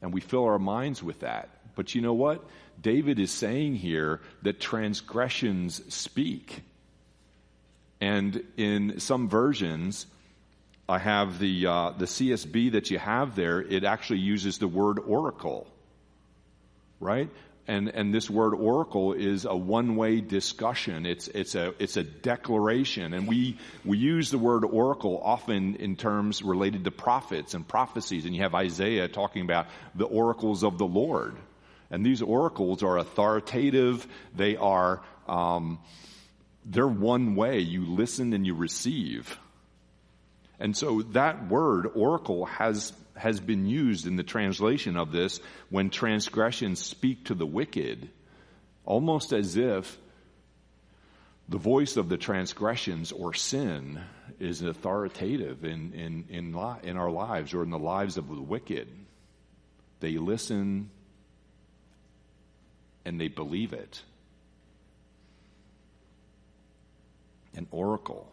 and 0.02 0.12
we 0.12 0.20
fill 0.20 0.44
our 0.44 0.58
minds 0.58 1.02
with 1.02 1.20
that. 1.20 1.48
But 1.74 1.94
you 1.94 2.02
know 2.02 2.12
what? 2.12 2.44
David 2.80 3.18
is 3.18 3.30
saying 3.30 3.76
here 3.76 4.20
that 4.42 4.60
transgressions 4.60 5.80
speak. 5.94 6.62
And 8.00 8.44
in 8.56 8.98
some 8.98 9.28
versions, 9.28 10.06
I 10.88 10.98
have 10.98 11.38
the 11.38 11.66
uh, 11.66 11.90
the 11.96 12.06
CSB 12.06 12.72
that 12.72 12.90
you 12.90 12.98
have 12.98 13.36
there. 13.36 13.62
It 13.62 13.84
actually 13.84 14.18
uses 14.18 14.58
the 14.58 14.66
word 14.66 14.98
oracle, 14.98 15.68
right? 16.98 17.30
And, 17.68 17.88
and 17.88 18.12
this 18.12 18.28
word 18.28 18.54
oracle 18.54 19.12
is 19.12 19.44
a 19.44 19.54
one-way 19.54 20.20
discussion. 20.20 21.06
It's, 21.06 21.28
it's 21.28 21.54
a, 21.54 21.74
it's 21.78 21.96
a 21.96 22.02
declaration. 22.02 23.14
And 23.14 23.28
we, 23.28 23.58
we 23.84 23.98
use 23.98 24.30
the 24.30 24.38
word 24.38 24.64
oracle 24.64 25.20
often 25.22 25.76
in 25.76 25.94
terms 25.94 26.42
related 26.42 26.84
to 26.84 26.90
prophets 26.90 27.54
and 27.54 27.66
prophecies. 27.66 28.24
And 28.24 28.34
you 28.34 28.42
have 28.42 28.54
Isaiah 28.54 29.06
talking 29.06 29.42
about 29.42 29.68
the 29.94 30.06
oracles 30.06 30.64
of 30.64 30.78
the 30.78 30.86
Lord. 30.86 31.36
And 31.90 32.04
these 32.04 32.20
oracles 32.20 32.82
are 32.82 32.98
authoritative. 32.98 34.08
They 34.34 34.56
are, 34.56 35.00
um, 35.28 35.78
they're 36.64 36.86
one 36.88 37.36
way. 37.36 37.60
You 37.60 37.86
listen 37.86 38.32
and 38.32 38.44
you 38.44 38.54
receive. 38.54 39.38
And 40.58 40.76
so 40.76 41.02
that 41.12 41.48
word, 41.48 41.86
oracle, 41.94 42.46
has 42.46 42.92
has 43.14 43.40
been 43.40 43.66
used 43.66 44.06
in 44.06 44.16
the 44.16 44.22
translation 44.22 44.96
of 44.96 45.12
this 45.12 45.40
when 45.70 45.90
transgressions 45.90 46.80
speak 46.80 47.26
to 47.26 47.34
the 47.34 47.46
wicked, 47.46 48.10
almost 48.84 49.32
as 49.32 49.56
if 49.56 49.98
the 51.48 51.58
voice 51.58 51.96
of 51.96 52.08
the 52.08 52.16
transgressions 52.16 53.12
or 53.12 53.34
sin 53.34 54.00
is 54.40 54.62
authoritative 54.62 55.64
in, 55.64 55.92
in, 55.92 56.24
in, 56.28 56.78
in 56.82 56.96
our 56.96 57.10
lives 57.10 57.52
or 57.52 57.62
in 57.62 57.70
the 57.70 57.78
lives 57.78 58.16
of 58.16 58.28
the 58.28 58.40
wicked. 58.40 58.88
They 60.00 60.16
listen 60.18 60.90
and 63.04 63.20
they 63.20 63.28
believe 63.28 63.72
it. 63.72 64.02
An 67.54 67.66
oracle. 67.70 68.28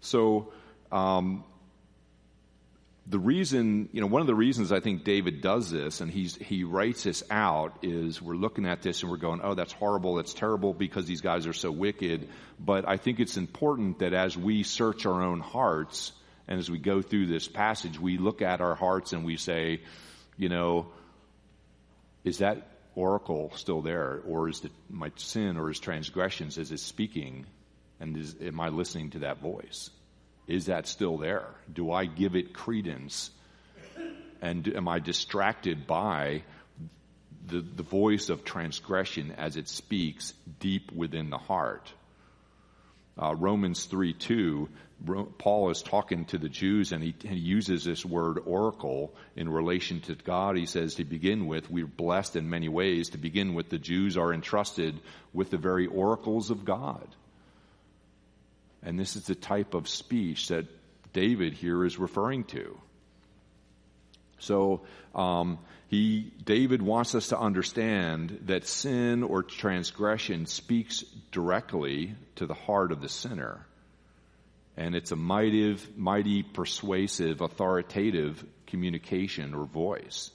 So, 0.00 0.52
um, 0.92 1.44
the 3.06 3.18
reason, 3.18 3.88
you 3.92 4.00
know, 4.00 4.06
one 4.06 4.20
of 4.20 4.28
the 4.28 4.34
reasons 4.34 4.70
I 4.70 4.78
think 4.78 5.02
David 5.02 5.40
does 5.40 5.70
this 5.70 6.00
and 6.00 6.10
he's, 6.10 6.36
he 6.36 6.62
writes 6.62 7.02
this 7.02 7.24
out 7.30 7.78
is 7.82 8.22
we're 8.22 8.36
looking 8.36 8.64
at 8.64 8.82
this 8.82 9.02
and 9.02 9.10
we're 9.10 9.16
going, 9.16 9.40
oh, 9.42 9.54
that's 9.54 9.72
horrible, 9.72 10.16
that's 10.16 10.34
terrible 10.34 10.72
because 10.72 11.06
these 11.06 11.20
guys 11.20 11.48
are 11.48 11.52
so 11.52 11.72
wicked. 11.72 12.28
But 12.60 12.88
I 12.88 12.98
think 12.98 13.18
it's 13.18 13.36
important 13.36 13.98
that 13.98 14.14
as 14.14 14.36
we 14.36 14.62
search 14.62 15.04
our 15.04 15.20
own 15.20 15.40
hearts 15.40 16.12
and 16.46 16.60
as 16.60 16.70
we 16.70 16.78
go 16.78 17.02
through 17.02 17.26
this 17.26 17.48
passage, 17.48 17.98
we 17.98 18.18
look 18.18 18.40
at 18.40 18.60
our 18.60 18.76
hearts 18.76 19.12
and 19.12 19.24
we 19.24 19.36
say, 19.36 19.80
you 20.36 20.48
know, 20.48 20.86
is 22.22 22.38
that 22.38 22.68
oracle 22.94 23.50
still 23.56 23.82
there? 23.82 24.20
Or 24.28 24.48
is 24.48 24.60
the, 24.60 24.70
my 24.88 25.10
sin 25.16 25.56
or 25.56 25.68
his 25.68 25.80
transgressions, 25.80 26.56
is 26.56 26.70
it 26.70 26.78
speaking? 26.78 27.46
And 27.98 28.16
is, 28.16 28.36
am 28.40 28.60
I 28.60 28.68
listening 28.68 29.10
to 29.10 29.20
that 29.20 29.40
voice? 29.40 29.90
Is 30.46 30.66
that 30.66 30.86
still 30.86 31.18
there? 31.18 31.46
Do 31.72 31.92
I 31.92 32.06
give 32.06 32.34
it 32.36 32.52
credence? 32.52 33.30
And 34.40 34.66
am 34.68 34.88
I 34.88 34.98
distracted 34.98 35.86
by 35.86 36.42
the, 37.46 37.60
the 37.60 37.84
voice 37.84 38.28
of 38.28 38.44
transgression 38.44 39.32
as 39.38 39.56
it 39.56 39.68
speaks 39.68 40.34
deep 40.58 40.90
within 40.90 41.30
the 41.30 41.38
heart? 41.38 41.92
Uh, 43.20 43.34
Romans 43.36 43.84
3 43.84 44.14
2, 44.14 44.68
Paul 45.38 45.70
is 45.70 45.82
talking 45.82 46.24
to 46.26 46.38
the 46.38 46.48
Jews 46.48 46.92
and 46.92 47.02
he, 47.02 47.14
he, 47.22 47.36
uses 47.36 47.84
this 47.84 48.04
word 48.04 48.38
oracle 48.46 49.14
in 49.36 49.48
relation 49.48 50.00
to 50.02 50.14
God. 50.14 50.56
He 50.56 50.66
says, 50.66 50.94
to 50.94 51.04
begin 51.04 51.46
with, 51.46 51.70
we're 51.70 51.86
blessed 51.86 52.36
in 52.36 52.48
many 52.48 52.68
ways. 52.68 53.10
To 53.10 53.18
begin 53.18 53.54
with, 53.54 53.68
the 53.68 53.78
Jews 53.78 54.16
are 54.16 54.32
entrusted 54.32 54.98
with 55.32 55.50
the 55.50 55.58
very 55.58 55.86
oracles 55.86 56.50
of 56.50 56.64
God. 56.64 57.06
And 58.82 58.98
this 58.98 59.16
is 59.16 59.26
the 59.26 59.34
type 59.34 59.74
of 59.74 59.88
speech 59.88 60.48
that 60.48 60.66
David 61.12 61.52
here 61.52 61.84
is 61.84 61.98
referring 61.98 62.44
to. 62.44 62.78
So 64.38 64.82
um, 65.14 65.58
he, 65.88 66.32
David 66.44 66.82
wants 66.82 67.14
us 67.14 67.28
to 67.28 67.38
understand 67.38 68.40
that 68.46 68.66
sin 68.66 69.22
or 69.22 69.42
transgression 69.42 70.46
speaks 70.46 71.02
directly 71.30 72.14
to 72.36 72.46
the 72.46 72.54
heart 72.54 72.90
of 72.90 73.00
the 73.00 73.08
sinner, 73.08 73.64
and 74.76 74.96
it's 74.96 75.12
a 75.12 75.16
mighty, 75.16 75.76
mighty 75.96 76.42
persuasive, 76.42 77.40
authoritative 77.40 78.44
communication 78.66 79.54
or 79.54 79.66
voice. 79.66 80.30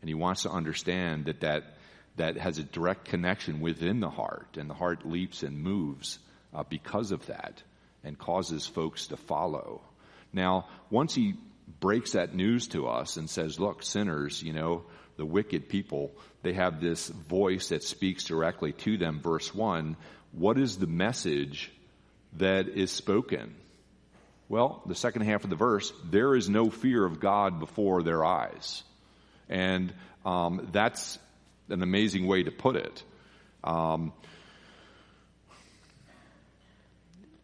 And 0.00 0.08
he 0.08 0.14
wants 0.14 0.42
to 0.44 0.50
understand 0.50 1.26
that 1.26 1.40
that 1.40 1.64
that 2.16 2.36
has 2.36 2.58
a 2.58 2.62
direct 2.62 3.06
connection 3.06 3.60
within 3.60 3.98
the 3.98 4.10
heart, 4.10 4.56
and 4.56 4.70
the 4.70 4.74
heart 4.74 5.04
leaps 5.04 5.42
and 5.42 5.58
moves 5.58 6.20
uh, 6.54 6.62
because 6.62 7.10
of 7.10 7.26
that 7.26 7.62
and 8.04 8.18
causes 8.18 8.66
folks 8.66 9.08
to 9.08 9.16
follow. 9.16 9.80
Now, 10.32 10.68
once 10.90 11.14
he 11.14 11.34
breaks 11.80 12.12
that 12.12 12.34
news 12.34 12.68
to 12.68 12.86
us 12.86 13.16
and 13.16 13.28
says, 13.28 13.58
look, 13.58 13.82
sinners, 13.82 14.42
you 14.42 14.52
know, 14.52 14.84
the 15.16 15.24
wicked 15.24 15.68
people, 15.68 16.12
they 16.42 16.52
have 16.52 16.80
this 16.80 17.08
voice 17.08 17.68
that 17.68 17.82
speaks 17.82 18.24
directly 18.24 18.72
to 18.72 18.98
them. 18.98 19.20
Verse 19.20 19.54
one, 19.54 19.96
what 20.32 20.58
is 20.58 20.76
the 20.76 20.86
message 20.86 21.70
that 22.34 22.68
is 22.68 22.90
spoken? 22.90 23.54
Well, 24.48 24.82
the 24.86 24.94
second 24.94 25.22
half 25.22 25.44
of 25.44 25.50
the 25.50 25.56
verse, 25.56 25.92
there 26.04 26.34
is 26.34 26.48
no 26.48 26.68
fear 26.68 27.04
of 27.04 27.20
God 27.20 27.60
before 27.60 28.02
their 28.02 28.24
eyes. 28.24 28.82
And 29.48 29.92
um, 30.24 30.68
that's 30.72 31.18
an 31.68 31.82
amazing 31.82 32.26
way 32.26 32.42
to 32.42 32.50
put 32.50 32.76
it. 32.76 33.02
Um, 33.62 34.12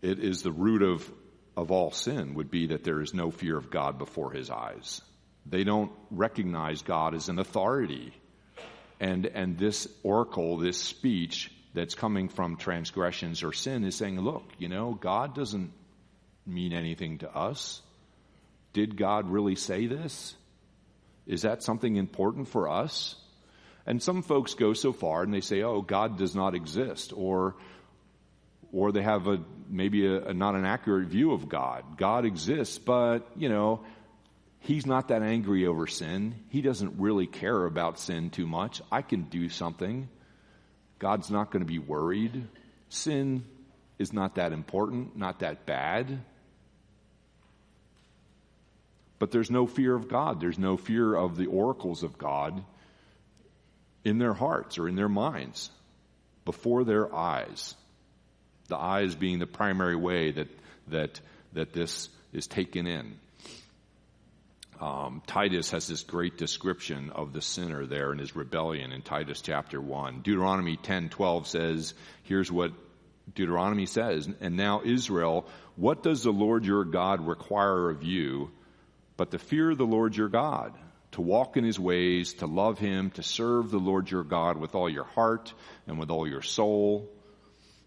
it 0.03 0.19
is 0.19 0.43
the 0.43 0.53
root 0.53 0.83
of, 0.83 1.11
of 1.57 1.71
all 1.71 1.91
sin 1.91 2.35
would 2.35 2.51
be 2.51 2.69
that 2.69 2.85
there 2.85 3.01
is 3.01 3.15
no 3.15 3.31
fear 3.31 3.57
of 3.57 3.71
God 3.71 3.99
before 3.99 4.33
his 4.33 4.51
eyes. 4.51 5.01
They 5.47 5.65
don't 5.65 5.93
recognize 6.11 6.83
God 6.83 7.15
as 7.15 7.29
an 7.29 7.39
authority. 7.39 8.13
And, 8.99 9.27
and 9.27 9.59
this 9.59 9.89
oracle, 10.03 10.59
this 10.59 10.79
speech 10.79 11.51
that's 11.73 11.95
coming 11.95 12.29
from 12.29 12.57
transgressions 12.57 13.43
or 13.43 13.53
sin 13.53 13.85
is 13.85 13.95
saying, 13.95 14.21
look, 14.21 14.45
you 14.59 14.69
know, 14.69 14.93
God 14.93 15.35
doesn't 15.35 15.73
mean 16.47 16.73
anything 16.73 17.19
to 17.19 17.35
us. 17.35 17.81
Did 18.73 18.97
God 18.97 19.31
really 19.31 19.55
say 19.57 19.87
this? 19.87 20.35
Is 21.27 21.43
that 21.43 21.63
something 21.63 21.97
important 21.97 22.49
for 22.49 22.69
us? 22.69 23.15
And 23.87 24.03
some 24.03 24.23
folks 24.23 24.55
go 24.55 24.73
so 24.73 24.93
far 24.93 25.23
and 25.23 25.33
they 25.33 25.41
say, 25.41 25.63
oh, 25.63 25.81
God 25.81 26.19
does 26.19 26.35
not 26.35 26.55
exist, 26.55 27.13
or, 27.15 27.57
or 28.73 28.93
they 28.93 29.03
have 29.03 29.27
a, 29.27 29.41
maybe 29.69 30.07
a, 30.07 30.29
a 30.29 30.35
not 30.35 30.55
an 30.55 30.65
accurate 30.65 31.09
view 31.09 31.33
of 31.33 31.49
God. 31.49 31.97
God 31.97 32.25
exists, 32.25 32.79
but, 32.79 33.29
you 33.37 33.49
know, 33.49 33.81
He's 34.61 34.87
not 34.87 35.09
that 35.09 35.23
angry 35.23 35.67
over 35.67 35.87
sin. 35.87 36.35
He 36.51 36.61
doesn't 36.61 37.01
really 37.01 37.27
care 37.27 37.65
about 37.65 37.99
sin 37.99 38.31
too 38.31 38.47
much. 38.47 38.83
I 38.93 39.03
can 39.03 39.23
do 39.23 39.49
something. 39.49 40.09
God's 40.99 41.31
not 41.31 41.51
going 41.51 41.65
to 41.65 41.71
be 41.71 41.79
worried. 41.79 42.47
Sin 42.91 43.45
is 43.99 44.13
not 44.13 44.35
that 44.35 44.53
important, 44.53 45.17
not 45.17 45.41
that 45.41 45.65
bad. 45.65 46.21
But 49.19 49.31
there's 49.31 49.51
no 49.51 49.67
fear 49.67 49.95
of 49.95 50.09
God. 50.09 50.41
There's 50.41 50.59
no 50.59 50.77
fear 50.77 51.15
of 51.15 51.37
the 51.37 51.47
oracles 51.47 52.03
of 52.03 52.19
God 52.19 52.63
in 54.05 54.19
their 54.19 54.35
hearts 54.35 54.79
or 54.79 54.89
in 54.89 54.95
their 54.95 55.09
minds 55.09 55.71
before 56.45 56.85
their 56.85 57.15
eyes. 57.15 57.75
The 58.71 58.79
eyes 58.79 59.15
being 59.15 59.39
the 59.39 59.47
primary 59.47 59.97
way 59.97 60.31
that, 60.31 60.49
that, 60.89 61.21
that 61.53 61.73
this 61.75 62.09
is 62.33 62.47
taken 62.47 62.87
in. 62.87 63.17
Um, 64.81 65.21
Titus 65.27 65.73
has 65.73 65.87
this 65.87 66.03
great 66.05 66.39
description 66.39 67.11
of 67.11 67.35
the 67.35 67.43
sinner 67.43 67.85
there 67.85 68.13
in 68.13 68.19
his 68.19 68.35
rebellion 68.35 68.93
in 68.93 69.03
Titus 69.03 69.43
chapter 69.43 69.79
1. 69.79 70.23
Deuteronomy 70.23 70.79
10:12 70.79 71.47
says, 71.47 71.95
here's 72.23 72.51
what 72.51 72.73
Deuteronomy 73.35 73.85
says, 73.85 74.27
and 74.41 74.57
now 74.57 74.81
Israel, 74.83 75.47
what 75.77 76.03
does 76.03 76.23
the 76.23 76.33
Lord 76.33 76.65
your 76.65 76.85
God 76.85 77.27
require 77.27 77.91
of 77.91 78.03
you 78.03 78.51
but 79.21 79.33
to 79.33 79.39
fear 79.39 79.75
the 79.75 79.85
Lord 79.85 80.17
your 80.17 80.31
God, 80.31 80.73
to 81.13 81.21
walk 81.21 81.59
in 81.59 81.65
his 81.65 81.79
ways, 81.79 82.33
to 82.35 82.47
love 82.47 82.79
him, 82.79 83.11
to 83.11 83.23
serve 83.23 83.71
the 83.71 83.79
Lord 83.79 84.11
your 84.11 84.25
God 84.25 84.57
with 84.57 84.75
all 84.75 84.89
your 84.89 85.05
heart 85.05 85.53
and 85.87 85.99
with 85.99 86.11
all 86.11 86.27
your 86.27 86.41
soul, 86.41 87.07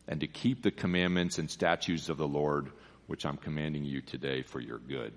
and 0.08 0.20
to 0.22 0.28
keep 0.28 0.62
the 0.62 0.72
commandments 0.72 1.38
and 1.38 1.50
statutes 1.50 2.10
of 2.10 2.18
the 2.18 2.28
Lord, 2.28 2.70
which 3.08 3.26
I'm 3.26 3.38
commanding 3.38 3.84
you 3.84 4.02
today 4.02 4.42
for 4.42 4.60
your 4.60 4.80
good. 4.80 5.14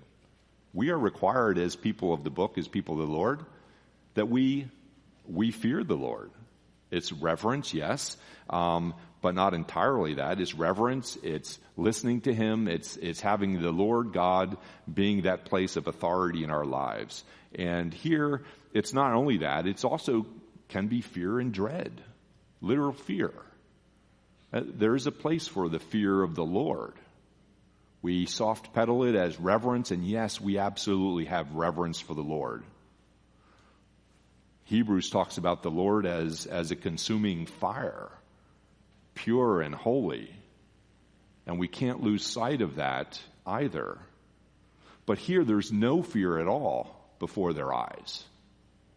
We 0.73 0.89
are 0.89 0.97
required 0.97 1.57
as 1.57 1.75
people 1.75 2.13
of 2.13 2.23
the 2.23 2.29
book, 2.29 2.57
as 2.57 2.67
people 2.67 3.01
of 3.01 3.07
the 3.07 3.13
Lord, 3.13 3.41
that 4.13 4.29
we, 4.29 4.67
we 5.27 5.51
fear 5.51 5.83
the 5.83 5.95
Lord. 5.95 6.31
It's 6.89 7.11
reverence, 7.11 7.73
yes, 7.73 8.15
um, 8.49 8.93
but 9.21 9.35
not 9.35 9.53
entirely 9.53 10.15
that. 10.15 10.39
It's 10.39 10.53
reverence. 10.53 11.17
It's 11.21 11.59
listening 11.75 12.21
to 12.21 12.33
Him. 12.33 12.67
It's, 12.67 12.95
it's 12.97 13.19
having 13.19 13.61
the 13.61 13.71
Lord 13.71 14.13
God 14.13 14.57
being 14.91 15.23
that 15.23 15.45
place 15.45 15.75
of 15.75 15.87
authority 15.87 16.43
in 16.43 16.51
our 16.51 16.65
lives. 16.65 17.23
And 17.55 17.93
here, 17.93 18.43
it's 18.73 18.93
not 18.93 19.13
only 19.13 19.37
that, 19.39 19.67
it's 19.67 19.83
also 19.83 20.25
can 20.69 20.87
be 20.87 21.01
fear 21.01 21.39
and 21.39 21.53
dread. 21.53 22.01
Literal 22.61 22.93
fear. 22.93 23.33
Uh, 24.51 24.61
there 24.63 24.95
is 24.95 25.07
a 25.07 25.11
place 25.11 25.47
for 25.47 25.67
the 25.67 25.79
fear 25.79 26.21
of 26.23 26.35
the 26.35 26.45
Lord. 26.45 26.93
We 28.01 28.25
soft 28.25 28.73
pedal 28.73 29.03
it 29.03 29.15
as 29.15 29.39
reverence, 29.39 29.91
and 29.91 30.05
yes, 30.05 30.39
we 30.39 30.57
absolutely 30.57 31.25
have 31.25 31.55
reverence 31.55 31.99
for 31.99 32.13
the 32.13 32.21
Lord. 32.21 32.63
Hebrews 34.65 35.09
talks 35.09 35.37
about 35.37 35.63
the 35.63 35.71
Lord 35.71 36.05
as, 36.05 36.45
as 36.45 36.71
a 36.71 36.75
consuming 36.75 37.45
fire, 37.45 38.09
pure 39.15 39.61
and 39.61 39.73
holy. 39.73 40.29
And 41.45 41.57
we 41.57 41.69
can't 41.69 42.03
lose 42.03 42.25
sight 42.25 42.61
of 42.61 42.75
that 42.75 43.19
either. 43.45 43.97
But 45.05 45.17
here 45.17 45.45
there's 45.45 45.71
no 45.71 46.03
fear 46.03 46.37
at 46.37 46.47
all 46.47 46.93
before 47.19 47.53
their 47.53 47.73
eyes. 47.73 48.23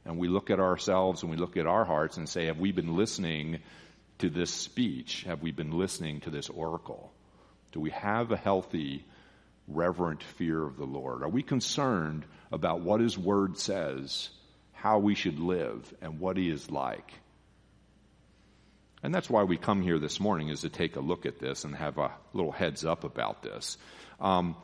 And 0.04 0.18
we 0.18 0.26
look 0.26 0.50
at 0.50 0.58
ourselves 0.58 1.22
and 1.22 1.30
we 1.30 1.36
look 1.36 1.56
at 1.56 1.66
our 1.66 1.84
hearts 1.84 2.16
and 2.16 2.28
say, 2.28 2.46
have 2.46 2.58
we 2.58 2.72
been 2.72 2.96
listening 2.96 3.60
to 4.20 4.30
this 4.30 4.50
speech? 4.50 5.24
Have 5.24 5.42
we 5.42 5.50
been 5.50 5.72
listening 5.72 6.20
to 6.20 6.30
this 6.30 6.48
oracle? 6.48 7.12
Do 7.72 7.80
we 7.80 7.90
have 7.90 8.32
a 8.32 8.36
healthy, 8.36 9.04
reverent 9.68 10.22
fear 10.22 10.62
of 10.64 10.76
the 10.76 10.84
Lord? 10.84 11.22
Are 11.22 11.28
we 11.28 11.42
concerned 11.42 12.24
about 12.50 12.80
what 12.80 13.00
His 13.00 13.18
Word 13.18 13.58
says 13.58 14.30
how 14.80 14.98
we 14.98 15.14
should 15.14 15.38
live 15.38 15.94
and 16.00 16.18
what 16.18 16.38
he 16.38 16.48
is 16.48 16.70
like. 16.70 17.12
And 19.02 19.14
that's 19.14 19.28
why 19.28 19.42
we 19.42 19.58
come 19.58 19.82
here 19.82 19.98
this 19.98 20.18
morning 20.18 20.48
is 20.48 20.62
to 20.62 20.70
take 20.70 20.96
a 20.96 21.00
look 21.00 21.26
at 21.26 21.38
this 21.38 21.64
and 21.64 21.74
have 21.74 21.98
a 21.98 22.10
little 22.32 22.50
heads 22.50 22.84
up 22.84 23.04
about 23.04 23.42
this. 23.42 23.76
Um, 24.20 24.56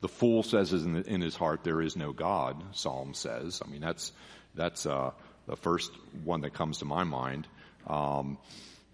the 0.00 0.08
fool 0.08 0.42
says 0.42 0.72
in, 0.72 1.20
his 1.20 1.36
heart, 1.36 1.64
there 1.64 1.82
is 1.82 1.96
no 1.96 2.12
God, 2.12 2.62
Psalm 2.72 3.12
says. 3.12 3.60
I 3.62 3.70
mean, 3.70 3.82
that's, 3.82 4.12
that's, 4.54 4.86
uh, 4.86 5.10
the 5.48 5.56
first 5.56 5.90
one 6.24 6.42
that 6.42 6.52
comes 6.52 6.78
to 6.78 6.84
my 6.84 7.04
mind. 7.04 7.48
Um, 7.86 8.38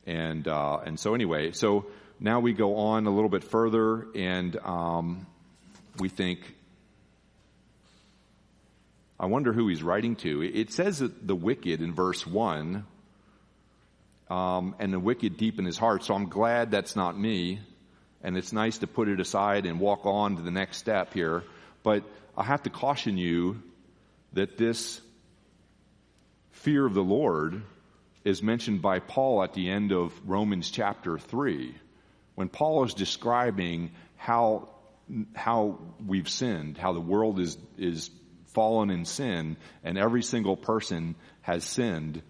and, 0.06 0.46
uh, 0.46 0.78
and 0.86 0.98
so 0.98 1.14
anyway, 1.14 1.50
so 1.50 1.86
now 2.20 2.40
we 2.40 2.52
go 2.52 2.76
on 2.76 3.06
a 3.06 3.10
little 3.10 3.28
bit 3.28 3.42
further 3.42 4.06
and, 4.14 4.56
um, 4.58 5.26
we 5.98 6.08
think, 6.08 6.40
I 9.18 9.26
wonder 9.26 9.52
who 9.52 9.68
he's 9.68 9.82
writing 9.82 10.16
to. 10.16 10.42
It 10.42 10.72
says 10.72 11.00
that 11.00 11.26
the 11.26 11.34
wicked 11.34 11.82
in 11.82 11.92
verse 11.92 12.26
1, 12.26 12.84
um, 14.30 14.74
and 14.78 14.92
the 14.92 14.98
wicked 14.98 15.36
deep 15.36 15.58
in 15.58 15.64
his 15.64 15.76
heart, 15.76 16.04
so 16.04 16.14
I'm 16.14 16.28
glad 16.28 16.70
that's 16.70 16.96
not 16.96 17.18
me. 17.18 17.60
And 18.22 18.36
it's 18.36 18.52
nice 18.52 18.78
to 18.78 18.86
put 18.86 19.08
it 19.08 19.20
aside 19.20 19.66
and 19.66 19.78
walk 19.78 20.06
on 20.06 20.36
to 20.36 20.42
the 20.42 20.50
next 20.50 20.78
step 20.78 21.12
here. 21.12 21.44
But 21.82 22.04
I 22.36 22.42
have 22.42 22.62
to 22.62 22.70
caution 22.70 23.18
you 23.18 23.62
that 24.32 24.56
this 24.56 25.00
fear 26.54 26.86
of 26.86 26.94
the 26.94 27.02
Lord 27.02 27.62
is 28.24 28.42
mentioned 28.42 28.80
by 28.80 29.00
Paul 29.00 29.42
at 29.42 29.52
the 29.52 29.68
end 29.68 29.92
of 29.92 30.12
Romans 30.24 30.70
chapter 30.70 31.18
3. 31.18 31.74
When 32.36 32.48
Paul 32.48 32.84
is 32.84 32.94
describing 32.94 33.92
how, 34.16 34.70
how 35.34 35.78
we've 36.04 36.28
sinned, 36.28 36.78
how 36.78 36.92
the 36.92 37.00
world 37.00 37.38
is, 37.38 37.58
is 37.76 38.10
fallen 38.54 38.90
in 38.90 39.04
sin 39.04 39.56
and 39.82 39.98
every 39.98 40.22
single 40.22 40.56
person 40.56 41.16
has 41.42 41.64
sinned, 41.64 42.22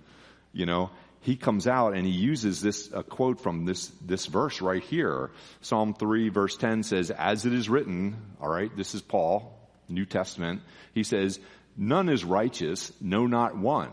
you 0.53 0.67
know, 0.67 0.91
he 1.21 1.37
comes 1.37 1.67
out 1.67 1.95
and 1.95 2.05
he 2.05 2.13
uses 2.13 2.61
this 2.61 2.91
a 2.93 3.03
quote 3.03 3.41
from 3.41 3.65
this 3.65 3.89
this 4.05 4.27
verse 4.27 4.61
right 4.61 4.83
here. 4.83 5.31
Psalm 5.63 5.95
3 5.95 6.29
verse 6.29 6.57
10 6.57 6.83
says 6.83 7.11
as 7.11 7.47
it 7.47 7.55
is 7.55 7.69
written, 7.69 8.17
all 8.43 8.49
right, 8.49 8.75
this 8.77 8.95
is 8.95 9.01
Paul, 9.01 9.59
New 9.89 10.05
Testament. 10.05 10.61
He 10.93 11.03
says, 11.03 11.41
"None 11.79 12.11
is 12.11 12.25
righteous, 12.25 12.93
no 13.01 13.27
not 13.27 13.57
one." 13.57 13.93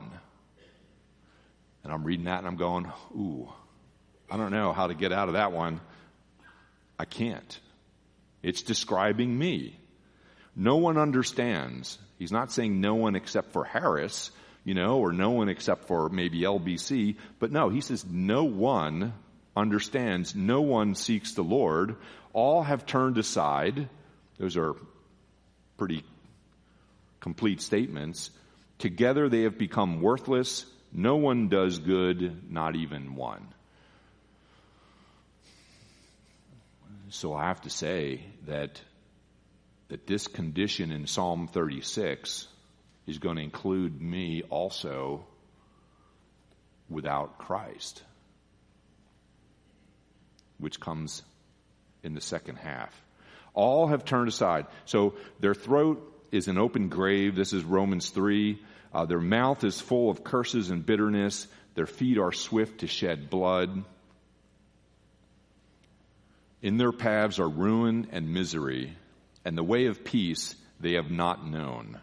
And 1.84 1.92
I'm 1.92 2.04
reading 2.04 2.26
that 2.26 2.40
and 2.40 2.48
I'm 2.48 2.58
going, 2.58 2.92
"Ooh, 3.16 3.50
I 4.30 4.38
don't 4.38 4.52
know 4.52 4.72
how 4.72 4.88
to 4.88 4.94
get 4.94 5.12
out 5.12 5.28
of 5.28 5.34
that 5.34 5.52
one. 5.52 5.82
I 6.98 7.06
can't. 7.06 7.60
It's 8.44 8.62
describing 8.62 9.38
me. 9.38 9.78
No 10.56 10.78
one 10.78 10.98
understands. 10.98 11.98
He's 12.18 12.32
not 12.32 12.52
saying 12.52 12.80
no 12.80 12.96
one 12.96 13.16
except 13.16 13.52
for 13.52 13.64
Harris, 13.64 14.32
you 14.64 14.74
know, 14.74 15.00
or 15.00 15.12
no 15.12 15.32
one 15.32 15.50
except 15.50 15.86
for 15.86 16.10
maybe 16.10 16.42
LBC, 16.42 17.16
but 17.40 17.52
no, 17.52 17.70
he 17.70 17.82
says 17.82 18.06
no 18.06 18.44
one 18.44 19.14
understands, 19.56 20.36
no 20.36 20.62
one 20.62 20.96
seeks 20.96 21.34
the 21.34 21.44
Lord. 21.44 21.96
All 22.34 22.64
have 22.64 22.86
turned 22.86 23.18
aside. 23.18 23.90
Those 24.38 24.58
are 24.58 24.76
pretty 25.78 26.04
complete 27.20 27.62
statements. 27.62 28.32
Together 28.78 29.30
they 29.30 29.44
have 29.44 29.58
become 29.58 30.02
worthless. 30.02 30.66
No 30.92 31.16
one 31.16 31.48
does 31.48 31.80
good, 31.80 32.52
not 32.52 32.76
even 32.76 33.16
one. 33.16 33.48
So 37.10 37.34
I 37.34 37.48
have 37.48 37.62
to 37.62 37.70
say 37.70 38.26
that 38.48 38.82
that 39.92 40.08
this 40.08 40.26
condition 40.26 40.94
in 40.94 41.06
Psalm 41.06 41.50
36 41.50 42.48
is 43.08 43.20
going 43.20 43.36
to 43.36 43.42
include 43.42 44.02
me 44.02 44.42
also 44.50 45.26
without 46.90 47.38
Christ, 47.38 48.02
which 50.60 50.80
comes 50.80 51.24
in 52.04 52.14
the 52.14 52.22
second 52.22 52.56
half. 52.56 52.96
All 53.54 53.88
have 53.88 54.06
turned 54.06 54.30
aside. 54.30 54.66
So 54.86 55.16
their 55.42 55.54
throat 55.54 56.02
is 56.32 56.48
an 56.48 56.58
open 56.58 56.88
grave. 56.88 57.36
This 57.36 57.52
is 57.52 57.66
Romans 57.66 58.12
3. 58.12 58.62
Uh, 58.94 59.06
their 59.06 59.22
mouth 59.22 59.64
is 59.64 59.80
full 59.80 60.10
of 60.10 60.24
curses 60.24 60.70
and 60.70 60.86
bitterness. 60.86 61.48
Their 61.76 61.86
feet 61.86 62.18
are 62.18 62.32
swift 62.32 62.80
to 62.80 62.88
shed 62.88 63.30
blood. 63.30 63.84
In 66.62 66.78
their 66.78 66.92
paths 66.92 67.40
are 67.40 67.50
ruin 67.50 68.08
and 68.12 68.34
misery, 68.34 68.96
and 69.46 69.58
the 69.58 69.64
way 69.64 69.86
of 69.88 70.04
peace 70.04 70.56
they 70.80 70.94
have 70.94 71.10
not 71.10 71.48
known. 71.48 72.00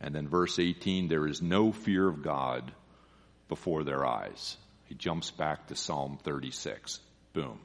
And 0.00 0.14
then 0.14 0.28
verse 0.28 0.58
18, 0.58 1.08
there 1.08 1.26
is 1.26 1.40
no 1.40 1.72
fear 1.72 2.06
of 2.06 2.22
God 2.22 2.70
before 3.48 3.84
their 3.84 4.04
eyes. 4.04 4.56
He 4.84 4.94
jumps 4.94 5.30
back 5.30 5.68
to 5.68 5.76
Psalm 5.76 6.18
36. 6.22 7.00
Boom. 7.32 7.58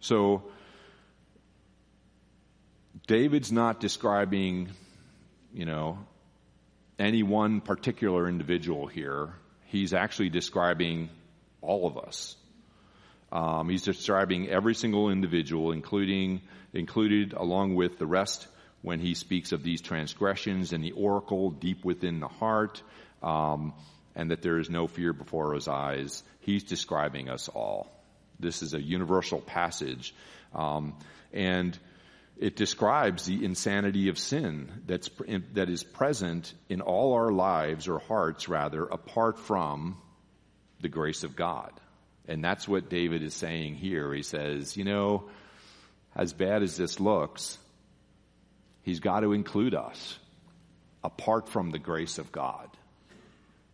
So, 0.00 0.44
David's 3.08 3.50
not 3.50 3.80
describing, 3.80 4.68
you 5.54 5.64
know, 5.64 5.98
any 6.98 7.22
one 7.22 7.62
particular 7.62 8.28
individual 8.28 8.86
here. 8.86 9.32
He's 9.64 9.94
actually 9.94 10.28
describing 10.28 11.08
all 11.62 11.86
of 11.86 11.96
us. 11.96 12.36
Um, 13.32 13.70
he's 13.70 13.82
describing 13.82 14.50
every 14.50 14.74
single 14.74 15.10
individual, 15.10 15.72
including 15.72 16.42
included 16.74 17.32
along 17.32 17.76
with 17.76 17.98
the 17.98 18.06
rest 18.06 18.46
when 18.82 19.00
he 19.00 19.14
speaks 19.14 19.52
of 19.52 19.62
these 19.62 19.80
transgressions 19.80 20.74
and 20.74 20.84
the 20.84 20.92
oracle 20.92 21.50
deep 21.50 21.86
within 21.86 22.20
the 22.20 22.28
heart, 22.28 22.82
um, 23.22 23.72
and 24.14 24.30
that 24.30 24.42
there 24.42 24.58
is 24.58 24.68
no 24.68 24.86
fear 24.86 25.14
before 25.14 25.54
his 25.54 25.66
eyes. 25.66 26.22
He's 26.40 26.62
describing 26.62 27.30
us 27.30 27.48
all. 27.48 27.90
This 28.38 28.62
is 28.62 28.74
a 28.74 28.82
universal 28.82 29.40
passage, 29.40 30.14
um, 30.54 30.94
and 31.32 31.78
it 32.38 32.56
describes 32.56 33.26
the 33.26 33.44
insanity 33.44 34.08
of 34.08 34.18
sin 34.18 34.82
that's 34.86 35.10
that 35.54 35.68
is 35.68 35.82
present 35.82 36.54
in 36.68 36.80
all 36.80 37.14
our 37.14 37.32
lives 37.32 37.88
or 37.88 37.98
hearts, 37.98 38.48
rather, 38.48 38.84
apart 38.84 39.38
from 39.38 39.96
the 40.80 40.88
grace 40.88 41.24
of 41.24 41.34
God. 41.34 41.72
And 42.26 42.44
that's 42.44 42.68
what 42.68 42.88
David 42.88 43.22
is 43.22 43.34
saying 43.34 43.74
here. 43.74 44.12
He 44.12 44.22
says, 44.22 44.76
you 44.76 44.84
know, 44.84 45.28
as 46.14 46.32
bad 46.32 46.62
as 46.62 46.76
this 46.76 47.00
looks, 47.00 47.58
he's 48.82 49.00
got 49.00 49.20
to 49.20 49.32
include 49.32 49.74
us 49.74 50.18
apart 51.02 51.48
from 51.48 51.70
the 51.70 51.78
grace 51.78 52.18
of 52.18 52.30
God. 52.30 52.68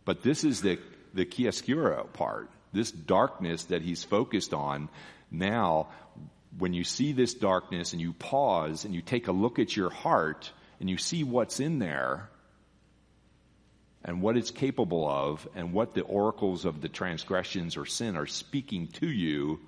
But 0.05 0.23
this 0.23 0.43
is 0.43 0.61
the, 0.61 0.79
the 1.13 1.25
chiaroscuro 1.25 2.11
part 2.13 2.49
this 2.75 2.91
darkness 2.91 3.65
that 3.65 3.81
he's 3.81 4.03
focused 4.03 4.53
on 4.53 4.89
now, 5.31 5.87
when 6.57 6.73
you 6.73 6.83
see 6.83 7.11
this 7.11 7.33
darkness 7.33 7.93
and 7.93 8.01
you 8.01 8.13
pause 8.13 8.85
and 8.85 8.93
you 8.93 9.01
take 9.01 9.27
a 9.27 9.31
look 9.31 9.59
at 9.59 9.75
your 9.75 9.89
heart 9.89 10.51
and 10.79 10.89
you 10.89 10.97
see 10.97 11.23
what's 11.23 11.59
in 11.59 11.79
there 11.79 12.29
and 14.03 14.21
what 14.21 14.37
it's 14.37 14.51
capable 14.51 15.07
of 15.09 15.47
and 15.55 15.73
what 15.73 15.93
the 15.93 16.01
oracles 16.01 16.65
of 16.65 16.81
the 16.81 16.89
transgressions 16.89 17.75
or 17.75 17.85
sin 17.85 18.15
are 18.15 18.27
speaking 18.27 18.87
to 18.87 19.07
you, 19.07 19.59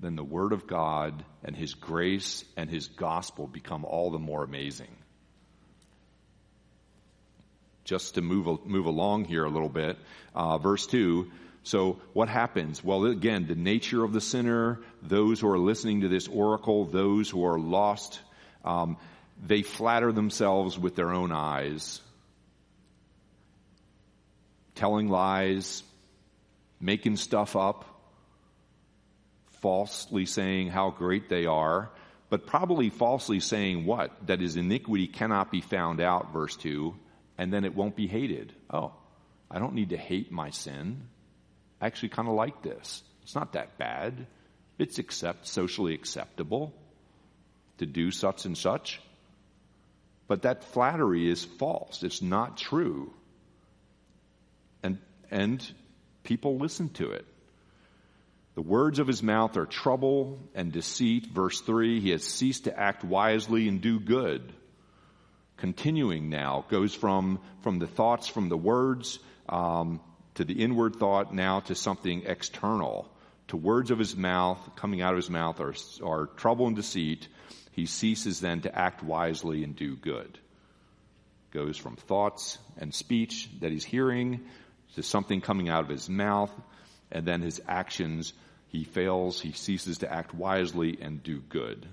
then 0.00 0.16
the 0.16 0.24
Word 0.24 0.52
of 0.52 0.66
God 0.66 1.24
and 1.44 1.56
His 1.56 1.74
grace 1.74 2.44
and 2.56 2.70
His 2.70 2.88
gospel 2.88 3.46
become 3.46 3.84
all 3.84 4.10
the 4.10 4.18
more 4.18 4.44
amazing. 4.44 4.96
Just 7.84 8.14
to 8.14 8.22
move, 8.22 8.64
move 8.64 8.86
along 8.86 9.24
here 9.24 9.44
a 9.44 9.50
little 9.50 9.68
bit, 9.68 9.98
uh, 10.34 10.58
verse 10.58 10.86
2 10.86 11.30
so 11.64 12.00
what 12.12 12.28
happens? 12.28 12.82
Well, 12.82 13.04
again, 13.04 13.46
the 13.46 13.54
nature 13.54 14.02
of 14.02 14.12
the 14.12 14.20
sinner, 14.20 14.80
those 15.00 15.40
who 15.40 15.48
are 15.48 15.58
listening 15.58 16.00
to 16.00 16.08
this 16.08 16.26
oracle, 16.26 16.84
those 16.84 17.30
who 17.30 17.44
are 17.44 17.58
lost, 17.58 18.20
um, 18.64 18.96
they 19.44 19.62
flatter 19.62 20.12
themselves 20.12 20.78
with 20.78 20.96
their 20.96 21.12
own 21.12 21.30
eyes, 21.30 22.00
telling 24.74 25.08
lies, 25.08 25.82
making 26.80 27.16
stuff 27.16 27.54
up, 27.54 27.84
falsely 29.60 30.26
saying 30.26 30.68
how 30.68 30.90
great 30.90 31.28
they 31.28 31.46
are, 31.46 31.90
but 32.28 32.46
probably 32.46 32.90
falsely 32.90 33.38
saying 33.38 33.86
what? 33.86 34.26
That 34.26 34.40
his 34.40 34.56
iniquity 34.56 35.06
cannot 35.06 35.52
be 35.52 35.60
found 35.60 36.00
out, 36.00 36.32
verse 36.32 36.56
2, 36.56 36.94
and 37.38 37.52
then 37.52 37.64
it 37.64 37.74
won't 37.74 37.94
be 37.94 38.08
hated. 38.08 38.52
Oh, 38.68 38.92
I 39.50 39.60
don't 39.60 39.74
need 39.74 39.90
to 39.90 39.96
hate 39.96 40.32
my 40.32 40.50
sin. 40.50 41.08
I 41.82 41.86
actually 41.86 42.10
kind 42.10 42.28
of 42.28 42.34
like 42.34 42.62
this. 42.62 43.02
It's 43.24 43.34
not 43.34 43.54
that 43.54 43.76
bad. 43.76 44.28
It's 44.78 45.00
accept, 45.00 45.48
socially 45.48 45.94
acceptable 45.94 46.72
to 47.78 47.86
do 47.86 48.12
such 48.12 48.44
and 48.44 48.56
such. 48.56 49.00
But 50.28 50.42
that 50.42 50.62
flattery 50.62 51.28
is 51.28 51.44
false. 51.44 52.04
It's 52.04 52.22
not 52.22 52.56
true. 52.56 53.12
And, 54.84 54.98
and 55.28 55.68
people 56.22 56.56
listen 56.56 56.88
to 56.90 57.10
it. 57.10 57.26
The 58.54 58.62
words 58.62 59.00
of 59.00 59.08
his 59.08 59.22
mouth 59.22 59.56
are 59.56 59.66
trouble 59.66 60.38
and 60.54 60.70
deceit. 60.70 61.26
Verse 61.26 61.60
3, 61.62 61.98
he 61.98 62.10
has 62.10 62.22
ceased 62.22 62.64
to 62.64 62.78
act 62.78 63.02
wisely 63.02 63.66
and 63.66 63.80
do 63.80 63.98
good. 63.98 64.52
Continuing 65.56 66.30
now, 66.30 66.64
goes 66.68 66.94
from, 66.94 67.40
from 67.62 67.80
the 67.80 67.86
thoughts, 67.88 68.28
from 68.28 68.48
the 68.48 68.56
words, 68.56 69.18
um, 69.48 70.00
to 70.34 70.44
the 70.44 70.62
inward 70.62 70.96
thought, 70.96 71.34
now 71.34 71.60
to 71.60 71.74
something 71.74 72.22
external. 72.26 73.10
To 73.48 73.56
words 73.56 73.90
of 73.90 73.98
his 73.98 74.16
mouth, 74.16 74.58
coming 74.76 75.02
out 75.02 75.12
of 75.12 75.18
his 75.18 75.30
mouth, 75.30 75.60
are, 75.60 75.74
are 76.02 76.26
trouble 76.26 76.66
and 76.66 76.76
deceit. 76.76 77.28
He 77.72 77.86
ceases 77.86 78.40
then 78.40 78.62
to 78.62 78.74
act 78.74 79.02
wisely 79.02 79.62
and 79.62 79.76
do 79.76 79.96
good. 79.96 80.38
Goes 81.50 81.76
from 81.76 81.96
thoughts 81.96 82.58
and 82.78 82.94
speech 82.94 83.50
that 83.60 83.70
he's 83.70 83.84
hearing 83.84 84.40
to 84.94 85.02
something 85.02 85.40
coming 85.40 85.68
out 85.68 85.84
of 85.84 85.90
his 85.90 86.08
mouth, 86.08 86.50
and 87.10 87.26
then 87.26 87.42
his 87.42 87.60
actions, 87.68 88.32
he 88.68 88.84
fails, 88.84 89.40
he 89.40 89.52
ceases 89.52 89.98
to 89.98 90.10
act 90.10 90.34
wisely 90.34 90.98
and 91.00 91.22
do 91.22 91.40
good. 91.40 91.86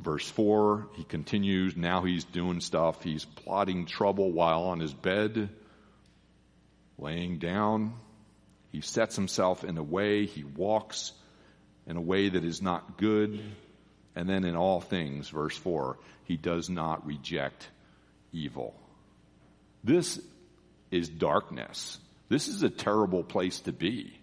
Verse 0.00 0.28
4, 0.28 0.88
he 0.94 1.04
continues, 1.04 1.76
now 1.76 2.02
he's 2.02 2.24
doing 2.24 2.60
stuff, 2.60 3.02
he's 3.02 3.24
plotting 3.24 3.86
trouble 3.86 4.32
while 4.32 4.64
on 4.64 4.80
his 4.80 4.92
bed 4.92 5.50
laying 6.98 7.38
down. 7.38 7.94
He 8.72 8.80
sets 8.80 9.16
himself 9.16 9.64
in 9.64 9.78
a 9.78 9.82
way, 9.82 10.26
he 10.26 10.44
walks 10.44 11.12
in 11.86 11.96
a 11.96 12.00
way 12.00 12.28
that 12.28 12.44
is 12.44 12.62
not 12.62 12.98
good. 12.98 13.40
And 14.16 14.28
then 14.28 14.44
in 14.44 14.56
all 14.56 14.80
things, 14.80 15.28
verse 15.28 15.56
4, 15.56 15.98
he 16.24 16.36
does 16.36 16.70
not 16.70 17.06
reject 17.06 17.68
evil. 18.32 18.74
This 19.82 20.20
is 20.90 21.08
darkness. 21.08 21.98
This 22.28 22.48
is 22.48 22.62
a 22.62 22.70
terrible 22.70 23.22
place 23.22 23.60
to 23.60 23.72
be. 23.72 24.18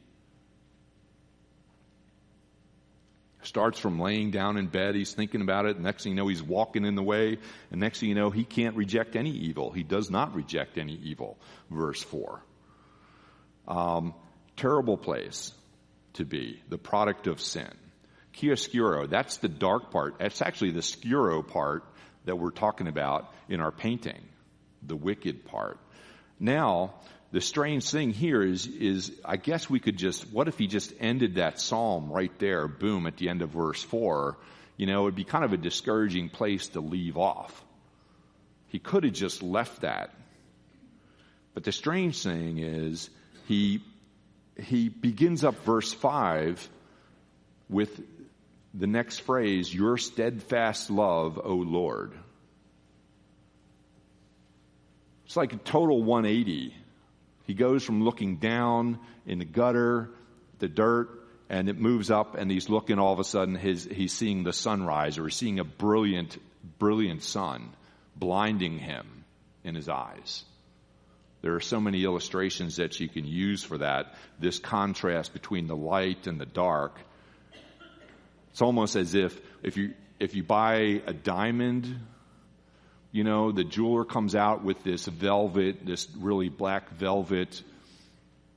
Starts 3.44 3.80
from 3.80 4.00
laying 4.00 4.32
down 4.32 4.58
in 4.58 4.68
bed, 4.68 4.96
he's 4.96 5.14
thinking 5.14 5.42
about 5.42 5.66
it. 5.66 5.80
Next 5.80 6.04
thing 6.04 6.12
you 6.12 6.16
know, 6.16 6.28
he's 6.28 6.44
walking 6.44 6.86
in 6.86 6.96
the 6.96 7.04
way. 7.04 7.38
And 7.72 7.80
next 7.80 8.00
thing 8.00 8.10
you 8.10 8.16
know, 8.16 8.30
he 8.30 8.44
can't 8.44 8.76
reject 8.76 9.16
any 9.16 9.32
evil. 9.32 9.72
He 9.72 9.84
does 9.84 10.12
not 10.12 10.36
reject 10.36 10.78
any 10.78 10.94
evil. 10.94 11.38
Verse 11.70 12.04
4. 12.04 12.42
Um, 13.67 14.13
terrible 14.58 14.97
place 14.97 15.54
to 16.13 16.26
be, 16.26 16.62
the 16.69 16.78
product 16.78 17.28
of 17.28 17.39
sin. 17.39 17.71
Chiaroscuro, 18.34 19.10
that's 19.10 19.38
the 19.38 19.50
dark 19.50 19.91
part. 19.91 20.19
That's 20.19 20.41
actually 20.41 20.71
the 20.71 20.82
scuro 20.82 21.41
part 21.41 21.84
that 22.26 22.38
we're 22.38 22.52
talking 22.52 22.88
about 22.88 23.32
in 23.50 23.62
our 23.62 23.71
painting, 23.71 24.21
the 24.84 24.95
wicked 24.95 25.45
part. 25.45 25.80
Now, 26.39 26.93
the 27.32 27.41
strange 27.41 27.89
thing 27.89 28.12
here 28.12 28.41
is, 28.41 28.67
is 28.67 29.12
I 29.24 29.38
guess 29.38 29.69
we 29.69 29.80
could 29.80 29.97
just, 29.97 30.32
what 30.32 30.47
if 30.47 30.58
he 30.58 30.67
just 30.67 30.93
ended 31.00 31.36
that 31.36 31.60
psalm 31.60 32.12
right 32.12 32.32
there, 32.39 32.67
boom, 32.67 33.08
at 33.08 33.17
the 33.17 33.30
end 33.30 33.41
of 33.41 33.52
verse 33.52 33.82
4? 33.84 34.38
You 34.78 34.86
know, 34.86 35.04
it'd 35.04 35.15
be 35.15 35.24
kind 35.24 35.45
of 35.45 35.54
a 35.54 35.58
discouraging 35.58 36.30
place 36.30 36.67
to 36.69 36.82
leave 36.82 37.17
off. 37.17 37.63
He 38.67 38.80
could 38.80 39.04
have 39.04 39.13
just 39.13 39.43
left 39.43 39.82
that. 39.82 40.12
But 41.54 41.63
the 41.63 41.71
strange 41.71 42.21
thing 42.21 42.60
is, 42.60 43.10
he, 43.48 43.82
he 44.62 44.90
begins 44.90 45.44
up 45.44 45.64
verse 45.64 45.94
5 45.94 46.70
with 47.70 48.02
the 48.74 48.88
next 48.88 49.20
phrase, 49.20 49.74
Your 49.74 49.98
steadfast 49.98 50.90
love, 50.90 51.40
O 51.44 51.56
Lord. 51.56 52.14
It's 55.26 55.38
like 55.38 55.54
a 55.54 55.58
total 55.58 56.04
180. 56.04 56.76
He 57.48 57.54
goes 57.54 57.84
from 57.84 58.04
looking 58.04 58.38
down 58.38 59.00
in 59.26 59.40
the 59.40 59.46
gutter, 59.46 60.10
the 60.60 60.68
dirt, 60.68 61.10
and 61.50 61.68
it 61.68 61.78
moves 61.78 62.10
up 62.10 62.36
and 62.36 62.50
he's 62.50 62.70
looking 62.70 62.98
all 62.98 63.12
of 63.12 63.20
a 63.20 63.24
sudden 63.26 63.56
his, 63.56 63.84
he's 63.84 64.14
seeing 64.14 64.44
the 64.44 64.54
sunrise 64.54 65.18
or 65.18 65.26
he's 65.26 65.36
seeing 65.36 65.60
a 65.60 65.66
brilliant, 65.66 66.38
brilliant 66.80 67.24
sun 67.24 67.72
blinding 68.16 68.78
him 68.80 69.26
in 69.64 69.76
his 69.76 69.90
eyes. 69.90 70.46
There 71.42 71.56
are 71.56 71.62
so 71.62 71.80
many 71.80 72.04
illustrations 72.04 72.76
that 72.76 73.00
you 73.00 73.10
can 73.10 73.26
use 73.26 73.64
for 73.64 73.80
that. 73.80 74.14
This 74.40 74.60
contrast 74.60 75.34
between 75.34 75.68
the 75.68 75.76
light 75.76 76.28
and 76.28 76.40
the 76.40 76.46
dark. 76.46 77.00
It's 78.52 78.62
almost 78.62 78.96
as 78.96 79.16
if 79.16 79.40
if 79.64 79.78
you 79.78 79.94
if 80.20 80.36
you 80.36 80.44
buy 80.44 81.02
a 81.08 81.14
diamond, 81.14 82.00
you 83.12 83.24
know, 83.24 83.52
the 83.52 83.64
jeweler 83.64 84.06
comes 84.06 84.36
out 84.36 84.64
with 84.64 84.84
this 84.84 85.08
velvet, 85.08 85.86
this 85.86 86.08
really 86.16 86.50
black 86.50 86.90
velvet 86.92 87.64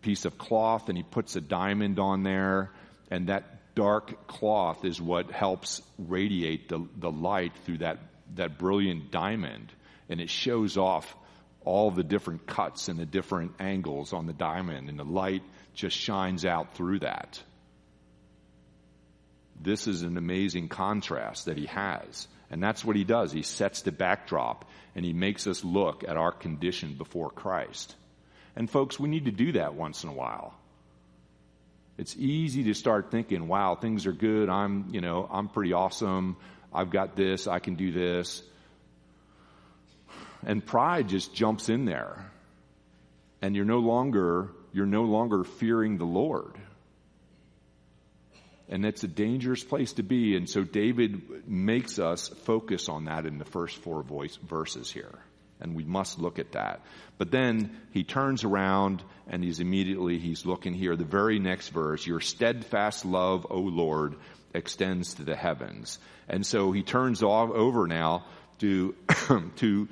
piece 0.02 0.26
of 0.26 0.36
cloth 0.36 0.90
and 0.90 0.98
he 0.98 1.02
puts 1.02 1.34
a 1.36 1.40
diamond 1.40 1.98
on 1.98 2.22
there 2.22 2.70
and 3.10 3.28
that 3.28 3.74
dark 3.74 4.26
cloth 4.26 4.84
is 4.84 5.00
what 5.00 5.30
helps 5.30 5.80
radiate 5.98 6.68
the, 6.68 6.86
the 6.98 7.10
light 7.10 7.52
through 7.64 7.78
that, 7.78 7.98
that 8.34 8.58
brilliant 8.58 9.10
diamond 9.10 9.72
and 10.10 10.20
it 10.20 10.28
shows 10.28 10.76
off 10.76 11.16
all 11.64 11.90
the 11.90 12.02
different 12.02 12.46
cuts 12.46 12.88
and 12.88 12.98
the 12.98 13.06
different 13.06 13.52
angles 13.58 14.12
on 14.12 14.26
the 14.26 14.32
diamond, 14.32 14.88
and 14.88 14.98
the 14.98 15.04
light 15.04 15.42
just 15.74 15.96
shines 15.96 16.44
out 16.44 16.74
through 16.74 17.00
that. 17.00 17.42
This 19.60 19.86
is 19.86 20.02
an 20.02 20.16
amazing 20.16 20.68
contrast 20.68 21.46
that 21.46 21.56
he 21.56 21.66
has. 21.66 22.28
And 22.50 22.62
that's 22.62 22.84
what 22.84 22.96
he 22.96 23.04
does. 23.04 23.32
He 23.32 23.42
sets 23.42 23.82
the 23.82 23.92
backdrop 23.92 24.64
and 24.94 25.04
he 25.04 25.12
makes 25.12 25.46
us 25.46 25.64
look 25.64 26.04
at 26.06 26.16
our 26.16 26.30
condition 26.30 26.94
before 26.94 27.30
Christ. 27.30 27.94
And 28.54 28.70
folks, 28.70 29.00
we 29.00 29.08
need 29.08 29.24
to 29.24 29.32
do 29.32 29.52
that 29.52 29.74
once 29.74 30.04
in 30.04 30.10
a 30.10 30.12
while. 30.12 30.54
It's 31.96 32.14
easy 32.16 32.64
to 32.64 32.74
start 32.74 33.10
thinking, 33.10 33.48
wow, 33.48 33.74
things 33.74 34.06
are 34.06 34.12
good. 34.12 34.48
I'm, 34.48 34.88
you 34.92 35.00
know, 35.00 35.28
I'm 35.30 35.48
pretty 35.48 35.72
awesome. 35.72 36.36
I've 36.72 36.90
got 36.90 37.16
this. 37.16 37.46
I 37.46 37.58
can 37.58 37.76
do 37.76 37.92
this 37.92 38.42
and 40.46 40.64
pride 40.64 41.08
just 41.08 41.34
jumps 41.34 41.68
in 41.68 41.84
there. 41.84 42.30
And 43.42 43.54
you're 43.54 43.64
no 43.64 43.78
longer, 43.78 44.50
you're 44.72 44.86
no 44.86 45.02
longer 45.02 45.44
fearing 45.44 45.98
the 45.98 46.04
Lord. 46.04 46.56
And 48.68 48.86
it's 48.86 49.04
a 49.04 49.08
dangerous 49.08 49.62
place 49.62 49.92
to 49.94 50.02
be. 50.02 50.36
And 50.36 50.48
so 50.48 50.64
David 50.64 51.46
makes 51.48 51.98
us 51.98 52.28
focus 52.28 52.88
on 52.88 53.04
that 53.04 53.26
in 53.26 53.38
the 53.38 53.44
first 53.44 53.76
four 53.76 54.02
voice, 54.02 54.36
verses 54.36 54.90
here. 54.90 55.18
And 55.60 55.74
we 55.74 55.84
must 55.84 56.18
look 56.18 56.38
at 56.38 56.52
that. 56.52 56.80
But 57.18 57.30
then 57.30 57.76
he 57.92 58.04
turns 58.04 58.44
around 58.44 59.02
and 59.26 59.44
he's 59.44 59.60
immediately, 59.60 60.18
he's 60.18 60.44
looking 60.44 60.74
here, 60.74 60.96
the 60.96 61.04
very 61.04 61.38
next 61.38 61.68
verse, 61.68 62.06
your 62.06 62.20
steadfast 62.20 63.04
love, 63.04 63.46
O 63.50 63.60
Lord, 63.60 64.16
extends 64.54 65.14
to 65.14 65.24
the 65.24 65.36
heavens. 65.36 65.98
And 66.28 66.44
so 66.44 66.72
he 66.72 66.82
turns 66.82 67.22
off 67.22 67.50
over 67.50 67.86
now 67.86 68.24
to, 68.58 68.94
to 69.56 69.88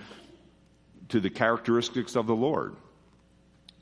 to 1.12 1.20
the 1.20 1.30
characteristics 1.30 2.16
of 2.16 2.26
the 2.26 2.34
Lord. 2.34 2.74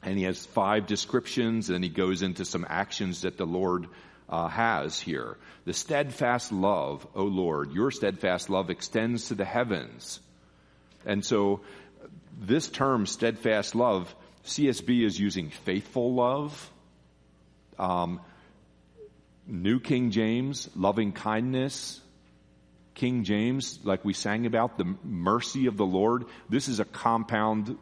And 0.02 0.18
he 0.18 0.24
has 0.24 0.46
five 0.46 0.86
descriptions 0.86 1.70
and 1.70 1.82
he 1.84 1.90
goes 1.90 2.22
into 2.22 2.44
some 2.44 2.66
actions 2.68 3.22
that 3.22 3.36
the 3.36 3.46
Lord 3.46 3.86
uh, 4.28 4.48
has 4.48 5.00
here. 5.00 5.36
The 5.64 5.72
steadfast 5.72 6.52
love, 6.52 7.06
O 7.14 7.24
Lord, 7.24 7.72
your 7.72 7.90
steadfast 7.90 8.50
love 8.50 8.70
extends 8.70 9.28
to 9.28 9.34
the 9.34 9.44
heavens. 9.44 10.20
And 11.06 11.24
so 11.24 11.60
this 12.40 12.68
term, 12.68 13.06
steadfast 13.06 13.74
love, 13.74 14.14
CSB 14.46 15.04
is 15.04 15.18
using 15.18 15.50
faithful 15.50 16.14
love. 16.14 16.70
Um, 17.78 18.20
New 19.46 19.80
King 19.80 20.10
James, 20.10 20.68
loving 20.74 21.12
kindness. 21.12 22.00
King 23.00 23.24
James, 23.24 23.78
like 23.82 24.04
we 24.04 24.12
sang 24.12 24.44
about, 24.44 24.76
the 24.76 24.94
mercy 25.02 25.64
of 25.64 25.78
the 25.78 25.86
Lord, 25.86 26.26
this 26.50 26.68
is 26.68 26.80
a 26.80 26.84
compound 26.84 27.78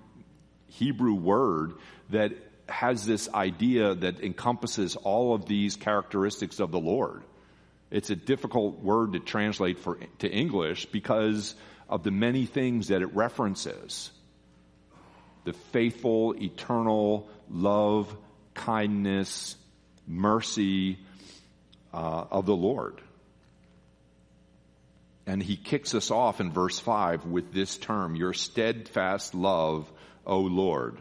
Hebrew 0.69 1.15
word 1.15 1.73
that 2.11 2.35
has 2.69 3.05
this 3.05 3.29
idea 3.35 3.97
that 3.97 4.21
encompasses 4.21 4.95
all 4.95 5.35
of 5.35 5.47
these 5.47 5.75
characteristics 5.75 6.61
of 6.61 6.71
the 6.71 6.79
Lord. 6.79 7.25
It's 7.91 8.11
a 8.11 8.15
difficult 8.15 8.79
word 8.79 9.15
to 9.15 9.19
translate 9.19 9.81
for, 9.81 9.99
to 10.21 10.31
English 10.31 10.87
because 10.87 11.57
of 11.89 12.05
the 12.05 12.13
many 12.13 12.47
things 12.47 12.87
that 12.87 13.03
it 13.03 13.13
references. 13.13 14.13
The 15.43 15.53
faithful, 15.53 16.41
eternal 16.41 17.29
love, 17.51 18.17
kindness, 18.55 19.57
mercy 20.07 21.01
uh, 21.93 22.27
of 22.31 22.47
the 22.47 22.55
Lord. 22.55 23.01
And 25.29 25.43
he 25.43 25.57
kicks 25.57 25.95
us 25.95 26.11
off 26.11 26.41
in 26.41 26.53
verse 26.53 26.79
5 26.79 27.27
with 27.27 27.53
this 27.53 27.77
term, 27.77 28.17
your 28.17 28.33
steadfast 28.33 29.35
love, 29.35 29.93
O 30.25 30.41
Lord. 30.41 30.97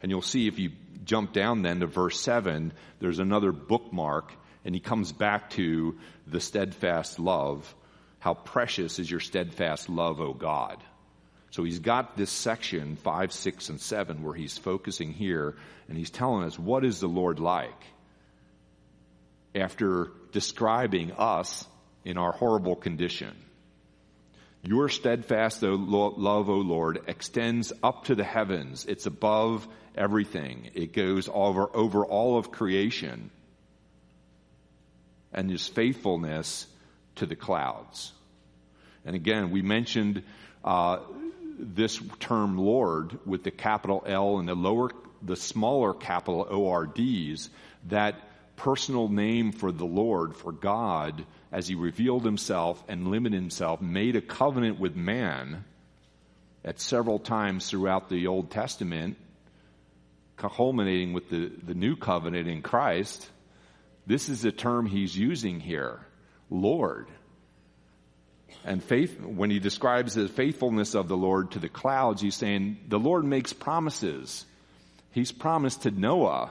And 0.00 0.12
you'll 0.12 0.22
see 0.22 0.46
if 0.46 0.60
you 0.60 0.70
jump 1.04 1.32
down 1.32 1.62
then 1.62 1.80
to 1.80 1.88
verse 1.88 2.20
7, 2.20 2.72
there's 3.00 3.18
another 3.18 3.50
bookmark, 3.50 4.32
and 4.64 4.72
he 4.72 4.80
comes 4.80 5.10
back 5.10 5.50
to 5.50 5.98
the 6.28 6.38
steadfast 6.38 7.18
love. 7.18 7.74
How 8.20 8.34
precious 8.34 9.00
is 9.00 9.10
your 9.10 9.18
steadfast 9.18 9.88
love, 9.88 10.20
O 10.20 10.32
God. 10.32 10.80
So 11.50 11.64
he's 11.64 11.80
got 11.80 12.16
this 12.16 12.30
section, 12.30 12.94
5, 12.94 13.32
6, 13.32 13.68
and 13.68 13.80
7, 13.80 14.22
where 14.22 14.34
he's 14.34 14.56
focusing 14.56 15.12
here, 15.12 15.56
and 15.88 15.98
he's 15.98 16.10
telling 16.10 16.44
us, 16.44 16.56
what 16.56 16.84
is 16.84 17.00
the 17.00 17.08
Lord 17.08 17.40
like? 17.40 17.82
After 19.56 20.12
describing 20.30 21.10
us 21.10 21.66
in 22.04 22.18
our 22.18 22.32
horrible 22.32 22.76
condition. 22.76 23.34
Your 24.62 24.88
steadfast 24.88 25.62
love, 25.62 26.48
O 26.48 26.56
Lord, 26.56 27.02
extends 27.06 27.72
up 27.82 28.04
to 28.06 28.14
the 28.14 28.24
heavens. 28.24 28.86
It's 28.86 29.06
above 29.06 29.68
everything. 29.94 30.70
It 30.74 30.94
goes 30.94 31.28
over, 31.32 31.68
over 31.74 32.04
all 32.04 32.38
of 32.38 32.50
creation. 32.50 33.30
And 35.32 35.50
his 35.50 35.68
faithfulness 35.68 36.66
to 37.16 37.26
the 37.26 37.36
clouds. 37.36 38.12
And 39.04 39.14
again, 39.14 39.50
we 39.50 39.60
mentioned 39.60 40.22
uh, 40.64 41.00
this 41.58 42.00
term 42.20 42.56
Lord 42.56 43.18
with 43.26 43.44
the 43.44 43.50
capital 43.50 44.02
L 44.06 44.38
and 44.38 44.48
the 44.48 44.54
lower, 44.54 44.90
the 45.22 45.36
smaller 45.36 45.92
capital 45.92 46.46
ORDs, 46.50 47.50
that 47.88 48.16
personal 48.56 49.08
name 49.08 49.52
for 49.52 49.72
the 49.72 49.84
Lord, 49.84 50.36
for 50.36 50.52
God, 50.52 51.24
as 51.52 51.68
he 51.68 51.74
revealed 51.74 52.24
himself 52.24 52.82
and 52.88 53.08
limited 53.08 53.36
himself, 53.36 53.80
made 53.80 54.16
a 54.16 54.20
covenant 54.20 54.78
with 54.78 54.96
man 54.96 55.64
at 56.64 56.80
several 56.80 57.18
times 57.18 57.68
throughout 57.68 58.08
the 58.08 58.26
Old 58.26 58.50
Testament, 58.50 59.16
culminating 60.36 61.12
with 61.12 61.28
the, 61.30 61.50
the 61.64 61.74
new 61.74 61.96
covenant 61.96 62.48
in 62.48 62.62
Christ. 62.62 63.28
This 64.06 64.28
is 64.28 64.42
the 64.42 64.52
term 64.52 64.86
he's 64.86 65.16
using 65.16 65.60
here, 65.60 66.00
Lord. 66.50 67.08
And 68.64 68.82
faith, 68.82 69.20
when 69.20 69.50
he 69.50 69.58
describes 69.58 70.14
the 70.14 70.28
faithfulness 70.28 70.94
of 70.94 71.08
the 71.08 71.16
Lord 71.16 71.52
to 71.52 71.58
the 71.58 71.68
clouds, 71.68 72.22
he's 72.22 72.34
saying 72.34 72.78
the 72.88 72.98
Lord 72.98 73.24
makes 73.24 73.52
promises. 73.52 74.46
He's 75.12 75.32
promised 75.32 75.82
to 75.82 75.90
Noah 75.90 76.50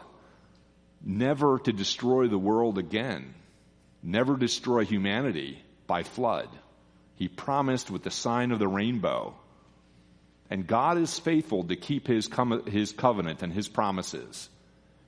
never 1.03 1.59
to 1.59 1.73
destroy 1.73 2.27
the 2.27 2.37
world 2.37 2.77
again 2.77 3.33
never 4.03 4.35
destroy 4.35 4.83
humanity 4.83 5.63
by 5.87 6.03
flood. 6.03 6.49
He 7.15 7.29
promised 7.29 7.89
with 7.89 8.03
the 8.03 8.11
sign 8.11 8.51
of 8.51 8.59
the 8.59 8.67
rainbow. 8.67 9.33
And 10.49 10.67
God 10.67 10.97
is 10.97 11.17
faithful 11.17 11.63
to 11.63 11.75
keep 11.75 12.05
his, 12.05 12.27
com- 12.27 12.65
his 12.65 12.91
covenant 12.91 13.41
and 13.41 13.51
his 13.51 13.67
promises. 13.67 14.49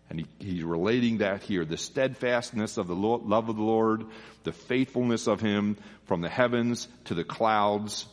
And 0.09 0.19
he, 0.19 0.25
he's 0.39 0.63
relating 0.63 1.17
that 1.17 1.43
here 1.43 1.65
the 1.65 1.77
steadfastness 1.77 2.77
of 2.77 2.87
the 2.87 2.95
love 2.95 3.49
of 3.49 3.55
the 3.55 3.61
Lord, 3.61 4.05
the 4.43 4.53
faithfulness 4.53 5.27
of 5.27 5.41
him 5.41 5.77
from 6.05 6.21
the 6.21 6.29
heavens 6.29 6.87
to 7.05 7.15
the 7.15 7.23
clouds. 7.23 8.05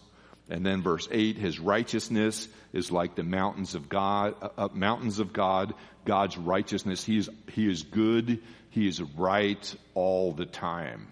And 0.51 0.67
then 0.67 0.83
verse 0.83 1.07
8, 1.11 1.37
his 1.37 1.61
righteousness 1.61 2.49
is 2.73 2.91
like 2.91 3.15
the 3.15 3.23
mountains 3.23 3.75
of 3.75 3.89
God, 3.89 4.35
uh, 4.43 4.49
uh 4.59 4.69
mountains 4.73 5.19
of 5.19 5.33
God, 5.33 5.75
God's 6.05 6.37
righteousness. 6.37 7.05
He 7.05 7.19
is, 7.19 7.31
he 7.53 7.71
is 7.71 7.83
good. 7.83 8.43
He 8.71 8.89
is 8.89 9.01
right 9.01 9.75
all 9.95 10.33
the 10.33 10.47
time. 10.47 11.09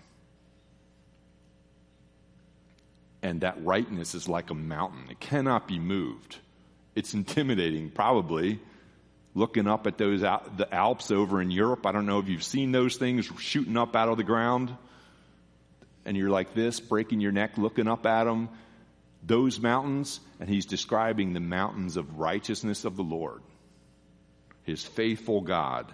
And 3.23 3.43
that 3.43 3.63
rightness 3.63 4.15
is 4.15 4.29
like 4.29 4.51
a 4.51 4.55
mountain. 4.55 5.05
It 5.11 5.21
cannot 5.21 5.69
be 5.69 5.79
moved. 5.79 6.39
It's 6.95 7.13
intimidating, 7.13 7.91
probably. 7.91 8.61
Looking 9.35 9.69
up 9.69 9.87
at 9.87 9.99
those, 9.99 10.23
the 10.23 10.69
Alps 10.73 11.11
over 11.11 11.41
in 11.41 11.51
Europe. 11.51 11.87
I 11.87 11.93
don't 11.93 12.07
know 12.07 12.19
if 12.19 12.29
you've 12.29 12.43
seen 12.43 12.73
those 12.73 12.97
things 12.97 13.31
shooting 13.39 13.77
up 13.77 13.95
out 13.95 14.09
of 14.09 14.17
the 14.17 14.25
ground. 14.25 14.75
And 16.05 16.17
you're 16.17 16.31
like 16.31 16.55
this, 16.55 16.81
breaking 16.81 17.21
your 17.21 17.31
neck, 17.31 17.59
looking 17.59 17.87
up 17.87 18.07
at 18.07 18.25
them. 18.25 18.49
Those 19.23 19.61
mountains, 19.61 20.19
and 20.41 20.49
he's 20.49 20.65
describing 20.65 21.35
the 21.35 21.41
mountains 21.41 21.99
of 21.99 22.19
righteousness 22.19 22.87
of 22.87 22.97
the 22.97 23.03
Lord. 23.03 23.43
His 24.65 24.85
faithful 24.85 25.41
God 25.41 25.87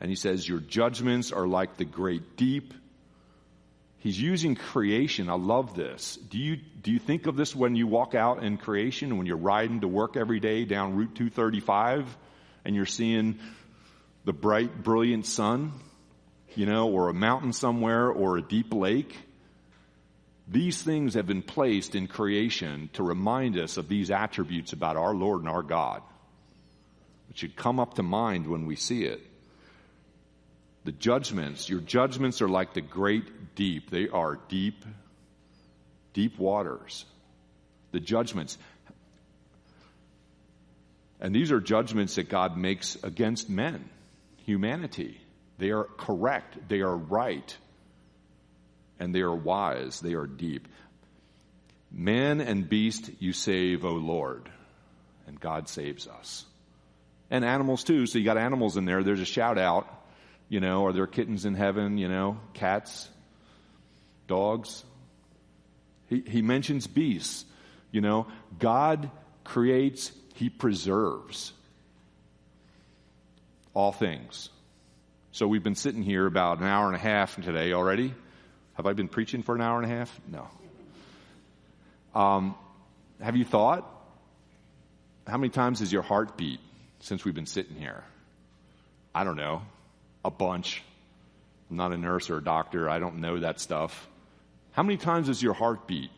and 0.00 0.10
he 0.10 0.16
says, 0.16 0.48
Your 0.48 0.60
judgments 0.60 1.32
are 1.32 1.46
like 1.46 1.76
the 1.76 1.84
great 1.84 2.36
deep. 2.36 2.74
He's 3.98 4.20
using 4.20 4.54
creation. 4.54 5.28
I 5.28 5.34
love 5.34 5.74
this. 5.74 6.16
Do 6.16 6.38
you, 6.38 6.56
do 6.56 6.92
you 6.92 6.98
think 6.98 7.26
of 7.26 7.36
this 7.36 7.56
when 7.56 7.74
you 7.74 7.86
walk 7.86 8.14
out 8.14 8.42
in 8.42 8.56
creation, 8.56 9.16
when 9.16 9.26
you're 9.26 9.36
riding 9.36 9.80
to 9.80 9.88
work 9.88 10.16
every 10.16 10.38
day 10.38 10.64
down 10.64 10.96
Route 10.96 11.14
235 11.16 12.16
and 12.64 12.76
you're 12.76 12.86
seeing 12.86 13.38
the 14.24 14.32
bright, 14.32 14.82
brilliant 14.82 15.26
sun, 15.26 15.72
you 16.54 16.66
know, 16.66 16.90
or 16.90 17.08
a 17.08 17.14
mountain 17.14 17.52
somewhere 17.52 18.08
or 18.08 18.36
a 18.36 18.42
deep 18.42 18.72
lake? 18.72 19.16
These 20.46 20.80
things 20.82 21.14
have 21.14 21.26
been 21.26 21.42
placed 21.42 21.96
in 21.96 22.06
creation 22.06 22.90
to 22.92 23.02
remind 23.02 23.58
us 23.58 23.76
of 23.78 23.88
these 23.88 24.12
attributes 24.12 24.72
about 24.72 24.96
our 24.96 25.14
Lord 25.14 25.40
and 25.40 25.48
our 25.48 25.64
God. 25.64 26.02
It 27.36 27.40
should 27.40 27.54
come 27.54 27.78
up 27.78 27.94
to 27.96 28.02
mind 28.02 28.46
when 28.46 28.64
we 28.64 28.76
see 28.76 29.04
it. 29.04 29.20
The 30.84 30.92
judgments, 30.92 31.68
your 31.68 31.80
judgments 31.80 32.40
are 32.40 32.48
like 32.48 32.72
the 32.72 32.80
great 32.80 33.54
deep. 33.54 33.90
They 33.90 34.08
are 34.08 34.38
deep, 34.48 34.82
deep 36.14 36.38
waters. 36.38 37.04
The 37.92 38.00
judgments. 38.00 38.56
And 41.20 41.34
these 41.34 41.52
are 41.52 41.60
judgments 41.60 42.14
that 42.14 42.30
God 42.30 42.56
makes 42.56 42.96
against 43.02 43.50
men, 43.50 43.86
humanity. 44.46 45.20
They 45.58 45.72
are 45.72 45.84
correct. 45.84 46.70
They 46.70 46.80
are 46.80 46.96
right 46.96 47.54
and 48.98 49.14
they 49.14 49.20
are 49.20 49.34
wise, 49.34 50.00
they 50.00 50.14
are 50.14 50.26
deep. 50.26 50.68
Man 51.92 52.40
and 52.40 52.66
beast 52.66 53.10
you 53.18 53.34
save, 53.34 53.84
O 53.84 53.92
Lord. 53.92 54.50
And 55.26 55.38
God 55.38 55.68
saves 55.68 56.08
us. 56.08 56.46
And 57.30 57.44
animals 57.44 57.84
too, 57.84 58.06
so 58.06 58.18
you 58.18 58.24
got 58.24 58.38
animals 58.38 58.76
in 58.76 58.84
there. 58.84 59.02
There's 59.02 59.20
a 59.20 59.26
shout 59.26 59.58
out. 59.58 59.92
You 60.48 60.60
know, 60.60 60.86
are 60.86 60.92
there 60.92 61.06
kittens 61.06 61.44
in 61.44 61.54
heaven? 61.54 61.98
You 61.98 62.08
know, 62.08 62.38
cats, 62.54 63.08
dogs. 64.28 64.84
He, 66.08 66.20
he 66.20 66.42
mentions 66.42 66.86
beasts. 66.86 67.44
You 67.90 68.00
know, 68.00 68.26
God 68.58 69.10
creates, 69.42 70.12
He 70.34 70.48
preserves 70.50 71.52
all 73.74 73.92
things. 73.92 74.48
So 75.32 75.48
we've 75.48 75.62
been 75.62 75.74
sitting 75.74 76.02
here 76.02 76.26
about 76.26 76.60
an 76.60 76.64
hour 76.64 76.86
and 76.86 76.94
a 76.96 77.00
half 77.00 77.34
today 77.42 77.72
already. 77.72 78.14
Have 78.74 78.86
I 78.86 78.92
been 78.92 79.08
preaching 79.08 79.42
for 79.42 79.54
an 79.54 79.60
hour 79.60 79.82
and 79.82 79.90
a 79.90 79.94
half? 79.94 80.20
No. 80.30 80.48
Um, 82.18 82.54
have 83.20 83.36
you 83.36 83.44
thought? 83.44 83.90
How 85.26 85.36
many 85.36 85.50
times 85.50 85.80
does 85.80 85.92
your 85.92 86.02
heart 86.02 86.36
beat 86.36 86.60
since 87.00 87.24
we've 87.24 87.34
been 87.34 87.46
sitting 87.46 87.76
here? 87.76 88.04
I 89.14 89.24
don't 89.24 89.36
know. 89.36 89.62
A 90.24 90.30
bunch. 90.30 90.82
I'm 91.70 91.76
not 91.76 91.92
a 91.92 91.96
nurse 91.96 92.30
or 92.30 92.38
a 92.38 92.44
doctor. 92.44 92.88
I 92.88 92.98
don't 92.98 93.16
know 93.16 93.40
that 93.40 93.60
stuff. 93.60 94.08
How 94.72 94.82
many 94.82 94.96
times 94.96 95.28
does 95.28 95.42
your 95.42 95.54
heart 95.54 95.86
beat? 95.86 96.10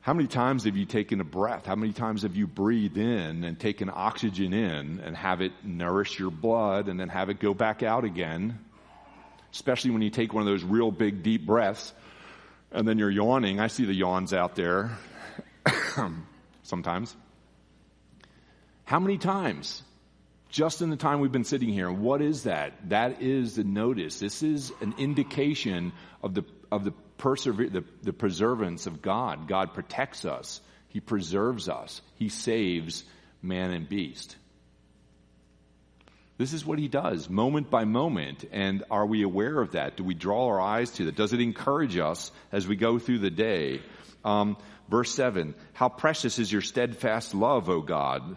How 0.00 0.12
many 0.12 0.28
times 0.28 0.64
have 0.64 0.76
you 0.76 0.84
taken 0.84 1.20
a 1.20 1.24
breath? 1.24 1.64
How 1.64 1.76
many 1.76 1.92
times 1.92 2.22
have 2.22 2.36
you 2.36 2.46
breathed 2.46 2.98
in 2.98 3.44
and 3.44 3.58
taken 3.58 3.90
oxygen 3.92 4.52
in 4.52 5.00
and 5.00 5.16
have 5.16 5.40
it 5.40 5.52
nourish 5.62 6.18
your 6.18 6.30
blood 6.30 6.88
and 6.88 7.00
then 7.00 7.08
have 7.08 7.30
it 7.30 7.40
go 7.40 7.54
back 7.54 7.82
out 7.82 8.04
again? 8.04 8.58
especially 9.54 9.92
when 9.92 10.02
you 10.02 10.10
take 10.10 10.34
one 10.34 10.42
of 10.42 10.48
those 10.48 10.64
real 10.64 10.90
big 10.90 11.22
deep 11.22 11.46
breaths 11.46 11.92
and 12.72 12.86
then 12.86 12.98
you're 12.98 13.10
yawning. 13.10 13.60
I 13.60 13.68
see 13.68 13.84
the 13.84 13.94
yawns 13.94 14.34
out 14.34 14.56
there 14.56 14.98
sometimes. 16.64 17.16
How 18.84 19.00
many 19.00 19.18
times? 19.18 19.82
Just 20.50 20.82
in 20.82 20.90
the 20.90 20.96
time 20.96 21.20
we've 21.20 21.32
been 21.32 21.44
sitting 21.44 21.70
here. 21.70 21.90
What 21.90 22.22
is 22.22 22.44
that? 22.44 22.90
That 22.90 23.22
is 23.22 23.56
the 23.56 23.64
notice. 23.64 24.20
This 24.20 24.42
is 24.42 24.72
an 24.80 24.94
indication 24.98 25.92
of 26.22 26.34
the, 26.34 26.44
of 26.70 26.84
the, 26.84 26.92
persever- 27.18 27.68
the, 27.68 27.84
the 28.02 28.12
preservance 28.12 28.86
of 28.86 29.02
God. 29.02 29.48
God 29.48 29.74
protects 29.74 30.24
us. 30.24 30.60
He 30.88 31.00
preserves 31.00 31.68
us. 31.68 32.02
He 32.16 32.28
saves 32.28 33.04
man 33.42 33.72
and 33.72 33.88
beast. 33.88 34.36
This 36.36 36.52
is 36.52 36.66
what 36.66 36.78
he 36.78 36.88
does, 36.88 37.30
moment 37.30 37.70
by 37.70 37.84
moment. 37.84 38.44
And 38.52 38.84
are 38.90 39.06
we 39.06 39.22
aware 39.22 39.60
of 39.60 39.72
that? 39.72 39.96
Do 39.96 40.04
we 40.04 40.14
draw 40.14 40.48
our 40.48 40.60
eyes 40.60 40.90
to 40.92 41.06
that? 41.06 41.16
Does 41.16 41.32
it 41.32 41.40
encourage 41.40 41.96
us 41.96 42.32
as 42.50 42.66
we 42.66 42.76
go 42.76 42.98
through 42.98 43.20
the 43.20 43.30
day? 43.30 43.82
Um, 44.24 44.56
verse 44.88 45.14
7 45.14 45.54
How 45.72 45.88
precious 45.88 46.38
is 46.38 46.50
your 46.50 46.62
steadfast 46.62 47.34
love, 47.34 47.68
O 47.68 47.80
God! 47.80 48.36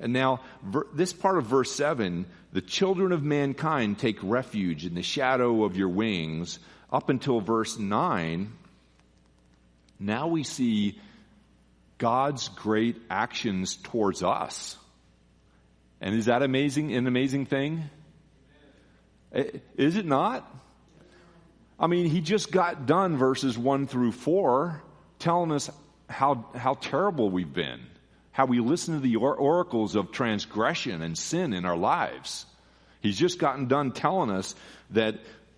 And 0.00 0.12
now, 0.12 0.40
ver- 0.62 0.86
this 0.94 1.12
part 1.12 1.38
of 1.38 1.46
verse 1.46 1.72
7 1.72 2.26
the 2.50 2.60
children 2.62 3.12
of 3.12 3.22
mankind 3.22 3.98
take 3.98 4.18
refuge 4.22 4.86
in 4.86 4.94
the 4.94 5.02
shadow 5.02 5.64
of 5.64 5.76
your 5.76 5.90
wings, 5.90 6.58
up 6.90 7.10
until 7.10 7.40
verse 7.40 7.78
9. 7.78 8.52
Now 10.00 10.28
we 10.28 10.44
see 10.44 10.98
God's 11.98 12.48
great 12.48 12.96
actions 13.10 13.76
towards 13.76 14.22
us. 14.22 14.76
And 16.00 16.14
is 16.14 16.26
that 16.26 16.42
amazing, 16.42 16.94
an 16.94 17.06
amazing 17.06 17.46
thing? 17.46 17.90
Is 19.32 19.96
it 19.96 20.06
not? 20.06 20.50
I 21.78 21.86
mean, 21.86 22.06
he 22.06 22.20
just 22.20 22.50
got 22.50 22.86
done 22.86 23.16
verses 23.16 23.58
one 23.58 23.86
through 23.86 24.12
four 24.12 24.82
telling 25.18 25.52
us 25.52 25.70
how, 26.08 26.46
how 26.54 26.74
terrible 26.74 27.30
we've 27.30 27.52
been, 27.52 27.80
how 28.38 28.46
we 28.46 28.60
listen 28.60 28.94
to 28.94 29.00
the 29.00 29.16
or- 29.16 29.34
oracles 29.34 29.96
of 29.96 30.12
transgression 30.12 31.02
and 31.02 31.18
sin 31.18 31.52
in 31.52 31.64
our 31.64 31.76
lives. 31.76 32.46
He's 33.00 33.18
just 33.18 33.40
gotten 33.40 33.66
done 33.66 33.90
telling 33.90 34.30
us 34.30 34.54
that 34.90 35.16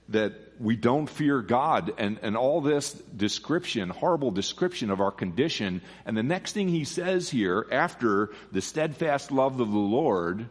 that 0.08 0.32
we 0.58 0.74
don't 0.74 1.06
fear 1.06 1.40
God 1.40 1.92
and, 1.98 2.18
and 2.22 2.36
all 2.36 2.60
this 2.60 2.92
description, 2.92 3.90
horrible 3.90 4.32
description 4.32 4.90
of 4.90 5.00
our 5.00 5.12
condition. 5.12 5.82
And 6.04 6.16
the 6.16 6.24
next 6.24 6.52
thing 6.52 6.68
he 6.68 6.84
says 6.84 7.30
here, 7.30 7.64
after 7.70 8.30
the 8.50 8.60
steadfast 8.60 9.30
love 9.30 9.60
of 9.60 9.70
the 9.70 9.78
Lord 9.78 10.48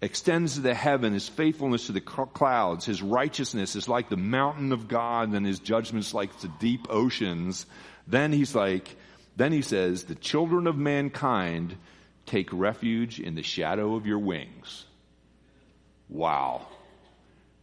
extends 0.00 0.54
to 0.54 0.60
the 0.60 0.74
heaven, 0.74 1.12
his 1.12 1.28
faithfulness 1.28 1.86
to 1.86 1.92
the 1.92 2.00
clouds, 2.00 2.84
his 2.84 3.00
righteousness 3.00 3.76
is 3.76 3.86
like 3.86 4.08
the 4.08 4.16
mountain 4.16 4.72
of 4.72 4.88
God, 4.88 5.32
and 5.34 5.46
his 5.46 5.60
judgments 5.60 6.12
like 6.12 6.36
the 6.40 6.50
deep 6.58 6.88
oceans. 6.90 7.64
Then 8.08 8.32
he's 8.32 8.56
like, 8.56 8.96
then 9.36 9.52
he 9.52 9.62
says, 9.62 10.04
the 10.04 10.14
children 10.14 10.66
of 10.66 10.76
mankind 10.76 11.76
take 12.26 12.52
refuge 12.52 13.18
in 13.18 13.34
the 13.34 13.42
shadow 13.42 13.96
of 13.96 14.06
your 14.06 14.18
wings. 14.18 14.84
Wow. 16.08 16.66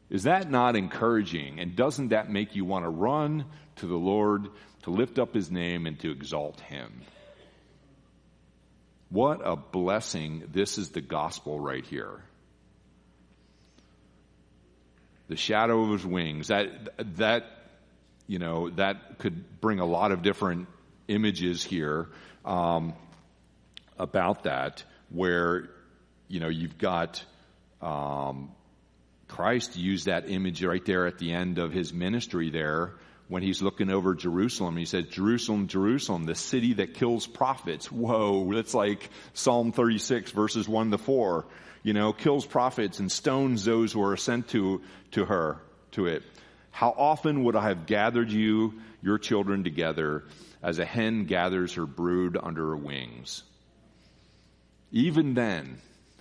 Is 0.10 0.24
that 0.24 0.50
not 0.50 0.76
encouraging? 0.76 1.60
And 1.60 1.76
doesn't 1.76 2.10
that 2.10 2.30
make 2.30 2.56
you 2.56 2.66
want 2.66 2.86
to 2.86 2.90
run 2.90 3.46
to 3.78 3.86
the 3.86 3.96
Lord 3.96 4.48
to 4.84 4.90
lift 4.90 5.20
up 5.20 5.34
his 5.34 5.52
name 5.52 5.86
and 5.86 6.00
to 6.00 6.12
exalt 6.12 6.60
him? 6.62 7.02
What 9.10 9.42
a 9.44 9.56
blessing. 9.56 10.44
This 10.52 10.78
is 10.78 10.90
the 10.90 11.02
gospel 11.02 11.60
right 11.60 11.86
here. 11.86 12.24
The 15.28 15.36
shadow 15.36 15.84
of 15.84 15.92
his 15.92 16.06
wings. 16.06 16.48
That, 16.48 16.70
that, 17.18 17.46
you 18.26 18.40
know, 18.40 18.70
that 18.72 19.20
could 19.20 19.62
bring 19.62 19.80
a 19.80 19.86
lot 19.86 20.12
of 20.12 20.24
different 20.24 20.68
images 21.10 21.64
here 21.64 22.08
um, 22.46 22.94
about 23.98 24.44
that, 24.44 24.84
where, 25.10 25.70
you 26.28 26.40
know, 26.40 26.48
you've 26.48 26.78
got 26.78 27.24
um, 27.82 28.52
Christ 29.28 29.78
used 29.78 30.08
that 30.08 30.30
image 30.30 30.64
right 30.64 30.84
there 30.84 31.06
at 31.06 31.18
the 31.20 31.32
end 31.32 31.60
of 31.60 31.72
his 31.72 31.94
ministry 31.94 32.50
there 32.50 32.94
when 33.28 33.44
he's 33.44 33.62
looking 33.62 33.90
over 33.92 34.16
Jerusalem. 34.16 34.76
He 34.76 34.86
said, 34.86 35.12
Jerusalem, 35.12 35.68
Jerusalem, 35.68 36.26
the 36.26 36.36
city 36.36 36.74
that 36.74 36.96
kills 36.96 37.28
prophets. 37.28 37.92
Whoa, 37.92 38.52
that's 38.54 38.74
like 38.74 39.10
Psalm 39.34 39.72
36 39.72 40.32
verses 40.32 40.68
1 40.68 40.92
to 40.92 40.98
4. 40.98 41.46
You 41.84 41.94
know, 41.94 42.12
kills 42.12 42.46
prophets 42.46 43.00
and 43.00 43.10
stones 43.10 43.64
those 43.64 43.94
who 43.94 44.04
are 44.04 44.18
sent 44.18 44.50
to, 44.50 44.82
to 45.12 45.26
her, 45.26 45.62
to 45.92 46.08
it. 46.08 46.24
How 46.72 46.90
often 46.90 47.44
would 47.44 47.56
I 47.56 47.70
have 47.70 47.86
gathered 47.86 48.32
you, 48.32 48.82
your 49.02 49.18
children 49.18 49.64
together, 49.64 50.26
as 50.62 50.80
a 50.80 50.86
hen 50.86 51.26
gathers 51.26 51.74
her 51.74 51.86
brood 51.86 52.38
under 52.42 52.68
her 52.68 52.78
wings? 52.78 53.44
Even 54.92 55.34
then, 55.34 55.80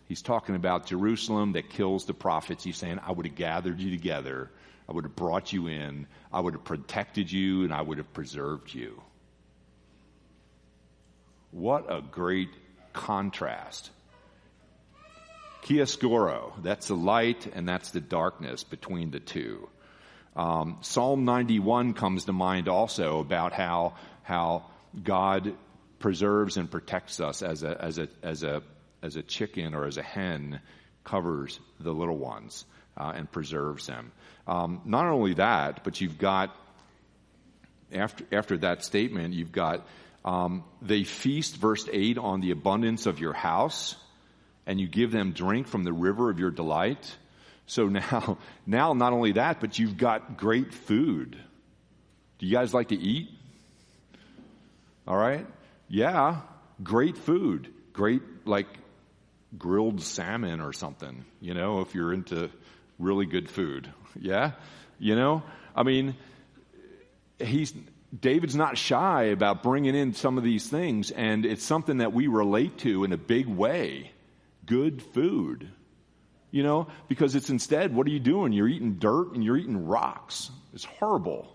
He's 0.08 0.22
talking 0.22 0.54
about 0.54 0.86
Jerusalem 0.86 1.52
that 1.52 1.68
kills 1.68 2.06
the 2.06 2.14
prophets. 2.14 2.64
He's 2.64 2.78
saying, 2.78 2.98
I 3.06 3.12
would 3.12 3.26
have 3.26 3.34
gathered 3.34 3.78
you 3.78 3.90
together. 3.90 4.50
I 4.88 4.92
would 4.92 5.04
have 5.04 5.14
brought 5.14 5.52
you 5.52 5.66
in. 5.66 6.06
I 6.32 6.40
would 6.40 6.54
have 6.54 6.64
protected 6.64 7.30
you 7.30 7.64
and 7.64 7.74
I 7.74 7.82
would 7.82 7.98
have 7.98 8.12
preserved 8.14 8.72
you. 8.72 9.02
What 11.50 11.92
a 11.92 12.00
great 12.00 12.48
contrast. 12.94 13.90
Chiaroscuro, 15.64 16.54
that's 16.62 16.88
the 16.88 16.96
light 16.96 17.46
and 17.54 17.68
that's 17.68 17.90
the 17.90 18.00
darkness 18.00 18.64
between 18.64 19.10
the 19.10 19.20
two. 19.20 19.68
Um, 20.34 20.78
Psalm 20.80 21.26
91 21.26 21.92
comes 21.92 22.24
to 22.26 22.32
mind 22.32 22.68
also 22.68 23.18
about 23.20 23.52
how, 23.52 23.94
how 24.28 24.66
God 25.02 25.54
preserves 25.98 26.56
and 26.58 26.70
protects 26.70 27.18
us 27.18 27.42
as 27.42 27.62
a, 27.62 27.82
as 27.82 27.98
a, 27.98 28.08
as 28.22 28.42
a 28.42 28.62
as 29.02 29.16
a 29.16 29.22
chicken 29.22 29.74
or 29.74 29.86
as 29.86 29.96
a 29.96 30.02
hen 30.02 30.60
covers 31.04 31.58
the 31.80 31.92
little 31.92 32.18
ones. 32.18 32.64
uh, 32.98 33.12
and 33.14 33.30
preserves 33.30 33.86
them. 33.86 34.12
Um, 34.46 34.82
not 34.84 35.06
only 35.06 35.34
that, 35.34 35.84
but 35.84 36.00
you've 36.00 36.18
got 36.18 36.54
after 37.92 38.24
after 38.32 38.58
that 38.58 38.84
statement, 38.84 39.34
you've 39.34 39.52
got 39.52 39.86
um, 40.24 40.64
they 40.82 41.04
feast, 41.04 41.56
verse 41.56 41.88
eight, 41.92 42.18
on 42.18 42.40
the 42.40 42.50
abundance 42.50 43.06
of 43.06 43.20
your 43.20 43.32
house, 43.32 43.96
and 44.66 44.80
you 44.80 44.88
give 44.88 45.12
them 45.12 45.32
drink 45.32 45.68
from 45.68 45.84
the 45.84 45.92
river 45.92 46.28
of 46.28 46.38
your 46.38 46.50
delight. 46.50 47.16
So 47.66 47.86
now, 47.86 48.38
now 48.66 48.92
not 48.94 49.12
only 49.12 49.32
that, 49.32 49.60
but 49.60 49.78
you've 49.78 49.96
got 49.96 50.36
great 50.36 50.74
food. 50.74 51.38
Do 52.38 52.46
you 52.46 52.52
guys 52.52 52.74
like 52.74 52.88
to 52.88 52.96
eat? 52.98 53.30
All 55.08 55.16
right, 55.16 55.46
yeah, 55.88 56.42
great 56.82 57.16
food, 57.16 57.72
great 57.94 58.20
like 58.44 58.66
grilled 59.56 60.02
salmon 60.02 60.60
or 60.60 60.74
something. 60.74 61.24
You 61.40 61.54
know, 61.54 61.80
if 61.80 61.94
you're 61.94 62.12
into 62.12 62.50
really 62.98 63.24
good 63.24 63.48
food, 63.48 63.90
yeah, 64.20 64.52
you 64.98 65.16
know, 65.16 65.42
I 65.74 65.82
mean, 65.82 66.14
he's 67.38 67.72
David's 68.20 68.54
not 68.54 68.76
shy 68.76 69.24
about 69.24 69.62
bringing 69.62 69.94
in 69.94 70.12
some 70.12 70.36
of 70.36 70.44
these 70.44 70.68
things, 70.68 71.10
and 71.10 71.46
it's 71.46 71.64
something 71.64 71.98
that 71.98 72.12
we 72.12 72.26
relate 72.26 72.76
to 72.80 73.04
in 73.04 73.14
a 73.14 73.18
big 73.18 73.46
way. 73.46 74.10
Good 74.66 75.00
food. 75.00 75.70
You 76.50 76.62
know, 76.62 76.88
because 77.08 77.34
it's 77.34 77.48
instead, 77.48 77.94
what 77.94 78.06
are 78.06 78.10
you 78.10 78.20
doing? 78.20 78.52
You're 78.52 78.68
eating 78.68 78.96
dirt 78.98 79.32
and 79.32 79.42
you're 79.42 79.56
eating 79.56 79.86
rocks. 79.86 80.50
It's 80.74 80.84
horrible. 80.84 81.50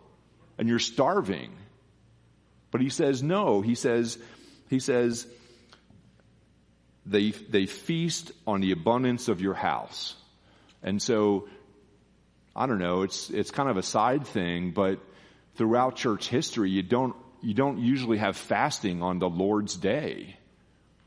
And 0.58 0.68
you're 0.68 0.80
starving. 0.80 1.52
But 2.74 2.82
he 2.82 2.90
says 2.90 3.22
no. 3.22 3.62
He 3.62 3.76
says, 3.76 4.18
he 4.68 4.80
says, 4.80 5.28
they, 7.06 7.30
they 7.30 7.68
feast 7.68 8.32
on 8.48 8.62
the 8.62 8.72
abundance 8.72 9.28
of 9.28 9.42
your 9.42 9.54
house. 9.54 10.16
And 10.82 11.00
so, 11.00 11.48
I 12.56 12.66
don't 12.66 12.80
know, 12.80 13.04
it's, 13.04 13.30
it's 13.30 13.52
kind 13.52 13.70
of 13.70 13.78
a 13.78 13.84
side 13.84 14.26
thing, 14.26 14.72
but 14.72 15.00
throughout 15.56 15.98
church 15.98 16.28
history, 16.28 16.72
you 16.72 16.82
don't, 16.82 17.16
you 17.44 17.54
don't 17.54 17.78
usually 17.78 18.18
have 18.18 18.36
fasting 18.38 19.04
on 19.04 19.20
the 19.20 19.30
Lord's 19.30 19.76
Day. 19.76 20.36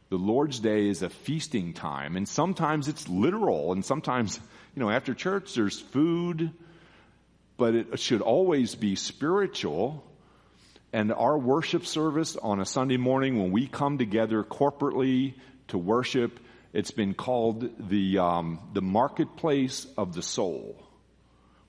The 0.08 0.18
Lord's 0.18 0.60
Day 0.60 0.88
is 0.88 1.02
a 1.02 1.10
feasting 1.10 1.72
time, 1.72 2.16
and 2.16 2.28
sometimes 2.28 2.86
it's 2.86 3.08
literal, 3.08 3.72
and 3.72 3.84
sometimes, 3.84 4.38
you 4.76 4.82
know, 4.84 4.90
after 4.90 5.14
church 5.14 5.54
there's 5.54 5.80
food, 5.80 6.52
but 7.56 7.74
it 7.74 7.98
should 7.98 8.20
always 8.20 8.76
be 8.76 8.94
spiritual. 8.94 10.04
And 10.92 11.12
our 11.12 11.36
worship 11.36 11.84
service 11.84 12.36
on 12.36 12.60
a 12.60 12.66
Sunday 12.66 12.96
morning 12.96 13.38
when 13.38 13.50
we 13.50 13.66
come 13.66 13.98
together 13.98 14.42
corporately 14.42 15.34
to 15.68 15.78
worship, 15.78 16.40
it's 16.72 16.90
been 16.90 17.14
called 17.14 17.88
the, 17.88 18.18
um, 18.18 18.60
the 18.72 18.82
marketplace 18.82 19.86
of 19.98 20.14
the 20.14 20.22
soul, 20.22 20.82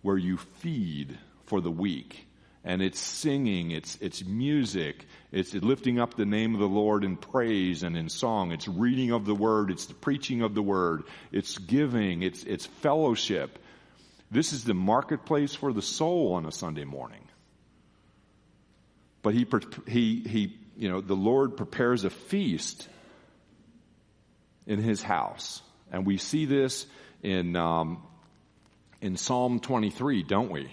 where 0.01 0.17
you 0.17 0.37
feed 0.37 1.17
for 1.45 1.61
the 1.61 1.71
week 1.71 2.27
and 2.67 2.81
it's 2.81 2.99
singing, 2.99 3.71
it's, 3.71 3.97
it's 4.01 4.25
music, 4.25 5.05
it's 5.31 5.53
lifting 5.53 6.01
up 6.01 6.15
the 6.15 6.25
name 6.25 6.53
of 6.53 6.59
the 6.59 6.67
Lord 6.67 7.05
in 7.05 7.15
praise 7.15 7.81
and 7.81 7.95
in 7.95 8.09
song, 8.09 8.51
it's 8.51 8.67
reading 8.67 9.11
of 9.11 9.25
the 9.25 9.33
word, 9.33 9.71
it's 9.71 9.85
the 9.85 9.93
preaching 9.93 10.41
of 10.41 10.53
the 10.53 10.61
word, 10.61 11.03
it's 11.31 11.57
giving, 11.57 12.23
it's, 12.23 12.43
it's 12.43 12.65
fellowship. 12.65 13.57
This 14.29 14.51
is 14.51 14.65
the 14.65 14.73
marketplace 14.73 15.55
for 15.55 15.71
the 15.71 15.81
soul 15.81 16.33
on 16.33 16.45
a 16.45 16.51
Sunday 16.51 16.83
morning. 16.83 17.21
But 19.27 19.33
he, 19.33 19.45
he, 19.87 20.21
he, 20.21 20.57
you 20.77 20.87
know, 20.87 21.01
the 21.01 21.13
Lord 21.13 21.57
prepares 21.57 22.05
a 22.05 22.09
feast 22.09 22.87
in 24.65 24.79
his 24.79 25.03
house. 25.03 25.61
And 25.91 26.05
we 26.05 26.15
see 26.15 26.45
this 26.45 26.85
in, 27.21 27.57
um, 27.57 28.01
in 29.01 29.17
Psalm 29.17 29.59
23, 29.59 30.23
don't 30.23 30.49
we? 30.49 30.71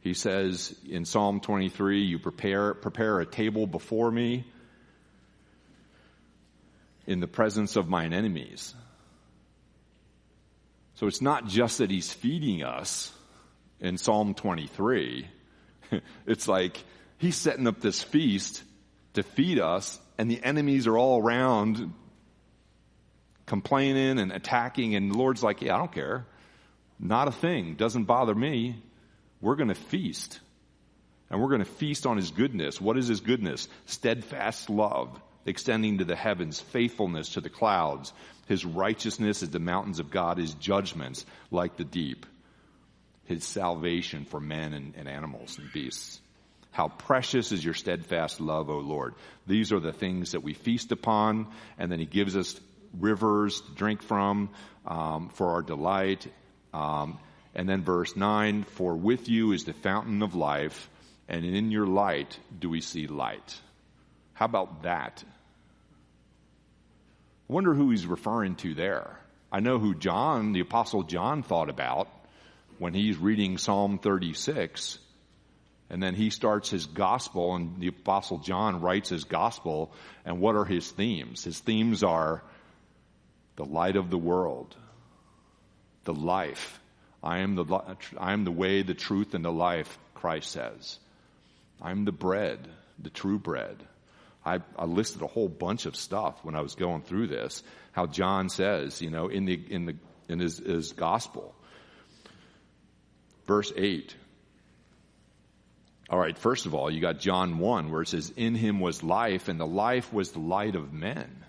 He 0.00 0.12
says 0.12 0.74
in 0.90 1.04
Psalm 1.04 1.38
23, 1.38 2.02
you 2.02 2.18
prepare, 2.18 2.74
prepare 2.74 3.20
a 3.20 3.26
table 3.26 3.68
before 3.68 4.10
me 4.10 4.44
in 7.06 7.20
the 7.20 7.28
presence 7.28 7.76
of 7.76 7.88
mine 7.88 8.12
enemies. 8.12 8.74
So 10.96 11.06
it's 11.06 11.22
not 11.22 11.46
just 11.46 11.78
that 11.78 11.92
he's 11.92 12.12
feeding 12.12 12.64
us 12.64 13.12
in 13.78 13.98
Psalm 13.98 14.34
23. 14.34 15.28
it's 16.26 16.48
like 16.48 16.82
he's 17.22 17.36
setting 17.36 17.66
up 17.66 17.80
this 17.80 18.02
feast 18.02 18.62
to 19.14 19.22
feed 19.22 19.58
us 19.58 19.98
and 20.18 20.30
the 20.30 20.42
enemies 20.42 20.86
are 20.86 20.98
all 20.98 21.22
around 21.22 21.94
complaining 23.46 24.18
and 24.18 24.32
attacking 24.32 24.94
and 24.94 25.10
the 25.10 25.16
Lord's 25.16 25.42
like, 25.42 25.62
yeah, 25.62 25.74
I 25.74 25.78
don't 25.78 25.92
care. 25.92 26.26
Not 26.98 27.28
a 27.28 27.32
thing. 27.32 27.74
Doesn't 27.74 28.04
bother 28.04 28.34
me 28.34 28.76
we're 29.42 29.56
going 29.56 29.68
to 29.68 29.74
feast. 29.74 30.40
And 31.28 31.40
we're 31.42 31.48
going 31.48 31.64
to 31.64 31.70
feast 31.70 32.06
on 32.06 32.16
his 32.16 32.30
goodness. 32.30 32.80
What 32.80 32.96
is 32.96 33.08
his 33.08 33.20
goodness? 33.20 33.68
Steadfast 33.86 34.70
love, 34.70 35.20
extending 35.44 35.98
to 35.98 36.04
the 36.04 36.16
heavens, 36.16 36.60
faithfulness 36.60 37.30
to 37.30 37.40
the 37.40 37.50
clouds. 37.50 38.12
His 38.46 38.64
righteousness 38.64 39.42
is 39.42 39.50
the 39.50 39.58
mountains 39.58 39.98
of 39.98 40.10
God, 40.10 40.38
his 40.38 40.54
judgments 40.54 41.26
like 41.50 41.76
the 41.76 41.84
deep. 41.84 42.24
His 43.24 43.44
salvation 43.44 44.24
for 44.24 44.40
men 44.40 44.72
and, 44.72 44.94
and 44.96 45.08
animals 45.08 45.58
and 45.58 45.72
beasts. 45.72 46.20
How 46.72 46.88
precious 46.88 47.52
is 47.52 47.64
your 47.64 47.74
steadfast 47.74 48.40
love, 48.40 48.70
O 48.70 48.78
Lord. 48.78 49.14
These 49.46 49.72
are 49.72 49.80
the 49.80 49.92
things 49.92 50.32
that 50.32 50.42
we 50.42 50.54
feast 50.54 50.90
upon, 50.90 51.46
and 51.78 51.92
then 51.92 51.98
he 51.98 52.06
gives 52.06 52.34
us 52.34 52.58
rivers 52.98 53.60
to 53.60 53.72
drink 53.72 54.02
from 54.02 54.50
um, 54.86 55.28
for 55.30 55.50
our 55.50 55.62
delight. 55.62 56.26
Um, 56.72 57.18
and 57.54 57.68
then 57.68 57.82
verse 57.82 58.16
9, 58.16 58.64
for 58.64 58.94
with 58.94 59.28
you 59.28 59.52
is 59.52 59.64
the 59.64 59.74
fountain 59.74 60.22
of 60.22 60.34
life, 60.34 60.88
and 61.28 61.44
in 61.44 61.70
your 61.70 61.86
light 61.86 62.38
do 62.58 62.70
we 62.70 62.80
see 62.80 63.06
light. 63.06 63.60
How 64.32 64.46
about 64.46 64.84
that? 64.84 65.22
I 67.48 67.52
wonder 67.52 67.74
who 67.74 67.90
he's 67.90 68.06
referring 68.06 68.56
to 68.56 68.74
there. 68.74 69.18
I 69.50 69.60
know 69.60 69.78
who 69.78 69.94
John, 69.94 70.52
the 70.52 70.60
apostle 70.60 71.02
John 71.02 71.42
thought 71.42 71.68
about 71.68 72.08
when 72.78 72.94
he's 72.94 73.18
reading 73.18 73.58
Psalm 73.58 73.98
36. 73.98 74.98
And 75.92 76.02
then 76.02 76.14
he 76.14 76.30
starts 76.30 76.70
his 76.70 76.86
gospel 76.86 77.54
and 77.54 77.78
the 77.78 77.86
apostle 77.86 78.38
John 78.38 78.80
writes 78.80 79.10
his 79.10 79.22
gospel. 79.24 79.92
And 80.24 80.40
what 80.40 80.56
are 80.56 80.64
his 80.64 80.90
themes? 80.90 81.44
His 81.44 81.60
themes 81.60 82.02
are 82.02 82.42
the 83.54 83.64
light 83.64 83.96
of 83.96 84.10
the 84.10 84.18
world, 84.18 84.74
the 86.04 86.14
life, 86.14 86.80
I 87.22 87.38
am 87.38 87.54
the, 87.54 87.96
I 88.18 88.32
am 88.32 88.44
the 88.44 88.50
way, 88.50 88.82
the 88.82 88.94
truth, 88.94 89.34
and 89.34 89.44
the 89.44 89.52
life, 89.52 89.96
Christ 90.14 90.50
says. 90.50 90.98
I'm 91.80 92.04
the 92.04 92.12
bread, 92.12 92.68
the 92.98 93.10
true 93.10 93.38
bread. 93.38 93.76
I, 94.44 94.60
I, 94.76 94.86
listed 94.86 95.22
a 95.22 95.28
whole 95.28 95.48
bunch 95.48 95.86
of 95.86 95.94
stuff 95.94 96.44
when 96.44 96.56
I 96.56 96.62
was 96.62 96.74
going 96.74 97.02
through 97.02 97.28
this. 97.28 97.62
How 97.92 98.06
John 98.06 98.48
says, 98.48 99.00
you 99.00 99.10
know, 99.10 99.28
in 99.28 99.44
the 99.44 99.54
in 99.54 99.86
the 99.86 99.94
in 100.28 100.40
his, 100.40 100.58
his 100.58 100.92
gospel. 100.92 101.54
Verse 103.46 103.72
eight. 103.76 104.16
All 106.10 106.18
right, 106.18 106.36
first 106.36 106.66
of 106.66 106.74
all, 106.74 106.90
you 106.90 107.00
got 107.00 107.20
John 107.20 107.58
1 107.58 107.90
where 107.90 108.02
it 108.02 108.08
says, 108.08 108.32
In 108.36 108.54
him 108.54 108.80
was 108.80 109.02
life, 109.02 109.48
and 109.48 109.58
the 109.58 109.66
life 109.66 110.12
was 110.12 110.32
the 110.32 110.40
light 110.40 110.74
of 110.74 110.92
men. 110.92 111.44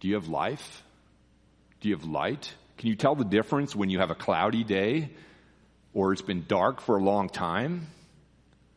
Do 0.00 0.08
you 0.08 0.14
have 0.14 0.28
life? 0.28 0.82
Do 1.80 1.88
you 1.88 1.94
have 1.94 2.04
light? 2.04 2.52
Can 2.78 2.88
you 2.88 2.96
tell 2.96 3.14
the 3.14 3.24
difference 3.24 3.74
when 3.74 3.90
you 3.90 4.00
have 4.00 4.10
a 4.10 4.14
cloudy 4.14 4.64
day 4.64 5.10
or 5.94 6.12
it's 6.12 6.22
been 6.22 6.44
dark 6.46 6.80
for 6.80 6.96
a 6.96 7.02
long 7.02 7.28
time? 7.28 7.86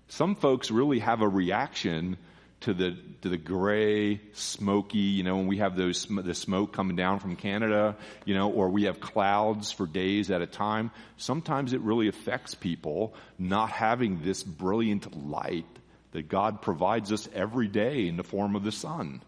Some 0.08 0.36
folks 0.36 0.72
really 0.72 1.00
have 1.00 1.22
a 1.22 1.28
reaction 1.28 2.18
to 2.62 2.74
the 2.74 2.97
to 3.22 3.30
the 3.30 3.38
gray, 3.38 4.22
smoky, 4.34 4.97
you 4.97 5.24
know, 5.24 5.38
when 5.38 5.47
we 5.47 5.57
have 5.57 5.76
those 5.76 6.05
the 6.05 6.34
smoke 6.34 6.74
coming 6.74 6.95
down 6.95 7.20
from 7.20 7.36
Canada, 7.36 7.95
you 8.26 8.34
know, 8.36 8.49
or 8.51 8.70
we 8.70 8.84
have 8.84 8.99
clouds 8.99 9.72
for 9.72 9.86
days 9.86 10.32
at 10.32 10.41
a 10.41 10.47
time. 10.47 10.91
Sometimes 11.18 11.74
it 11.74 11.82
really 11.82 12.07
affects 12.07 12.55
people 12.55 13.14
not 13.38 13.72
having 13.72 14.22
this 14.22 14.43
brilliant 14.43 15.30
light 15.30 15.66
that 16.12 16.28
God 16.28 16.62
provides 16.62 17.12
us 17.12 17.30
every 17.34 17.68
day 17.68 18.07
in 18.07 18.18
the 18.18 18.24
form 18.24 18.55
of 18.55 18.64
the 18.64 18.72
sun. 18.72 19.22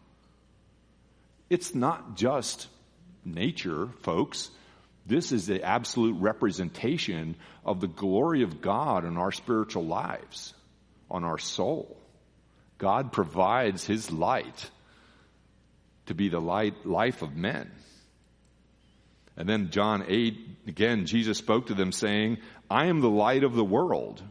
It's 1.50 1.76
not 1.76 2.16
just 2.16 2.68
nature, 3.24 3.90
folks. 4.02 4.50
This 5.06 5.32
is 5.32 5.48
the 5.48 5.64
absolute 5.64 6.20
representation 6.20 7.36
of 7.66 7.82
the 7.82 7.88
glory 7.88 8.44
of 8.44 8.62
God 8.62 9.06
in 9.06 9.18
our 9.18 9.32
spiritual 9.32 9.86
lives, 9.86 10.54
on 11.10 11.24
our 11.24 11.38
soul. 11.38 12.01
God 12.82 13.12
provides 13.12 13.86
His 13.86 14.12
light 14.12 14.72
to 16.08 16.16
be 16.16 16.30
the 16.30 16.42
light, 16.42 16.84
life 16.84 17.22
of 17.22 17.36
men. 17.36 17.70
And 19.38 19.48
then 19.48 19.70
John 19.70 20.04
8, 20.08 20.36
again, 20.66 21.06
Jesus 21.06 21.38
spoke 21.38 21.68
to 21.68 21.76
them 21.76 21.92
saying, 21.92 22.40
I 22.72 22.88
am 22.88 23.00
the 23.00 23.10
light 23.10 23.44
of 23.44 23.54
the 23.54 23.64
world. 23.64 24.24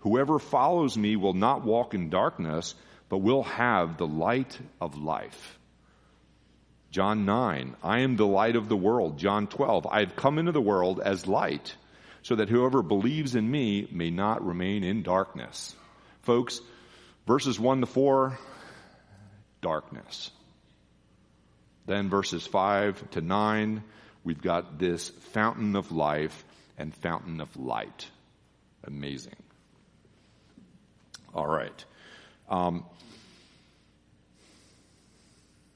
Whoever 0.00 0.38
follows 0.38 0.98
me 0.98 1.16
will 1.16 1.32
not 1.32 1.64
walk 1.64 1.94
in 1.94 2.10
darkness, 2.10 2.74
but 3.08 3.18
will 3.18 3.44
have 3.44 3.96
the 3.96 4.06
light 4.06 4.58
of 4.78 4.98
life. 4.98 5.58
John 6.90 7.24
9, 7.24 7.76
I 7.82 8.00
am 8.00 8.16
the 8.16 8.26
light 8.26 8.56
of 8.56 8.68
the 8.68 8.76
world. 8.76 9.18
John 9.18 9.46
12, 9.46 9.86
I 9.90 10.00
have 10.00 10.16
come 10.16 10.38
into 10.38 10.52
the 10.52 10.60
world 10.60 11.00
as 11.00 11.26
light 11.26 11.74
so 12.20 12.36
that 12.36 12.50
whoever 12.50 12.82
believes 12.82 13.34
in 13.34 13.50
me 13.50 13.88
may 13.90 14.10
not 14.10 14.46
remain 14.46 14.84
in 14.84 15.02
darkness. 15.02 15.74
Folks, 16.22 16.60
verses 17.26 17.58
1 17.58 17.80
to 17.80 17.86
4, 17.86 18.38
darkness. 19.60 20.30
Then 21.86 22.08
verses 22.08 22.46
5 22.46 23.10
to 23.12 23.20
9, 23.20 23.82
we've 24.24 24.42
got 24.42 24.78
this 24.78 25.08
fountain 25.08 25.76
of 25.76 25.92
life 25.92 26.44
and 26.78 26.94
fountain 26.94 27.40
of 27.40 27.56
light. 27.56 28.08
Amazing. 28.84 29.36
All 31.34 31.46
right. 31.46 31.84
Um, 32.48 32.84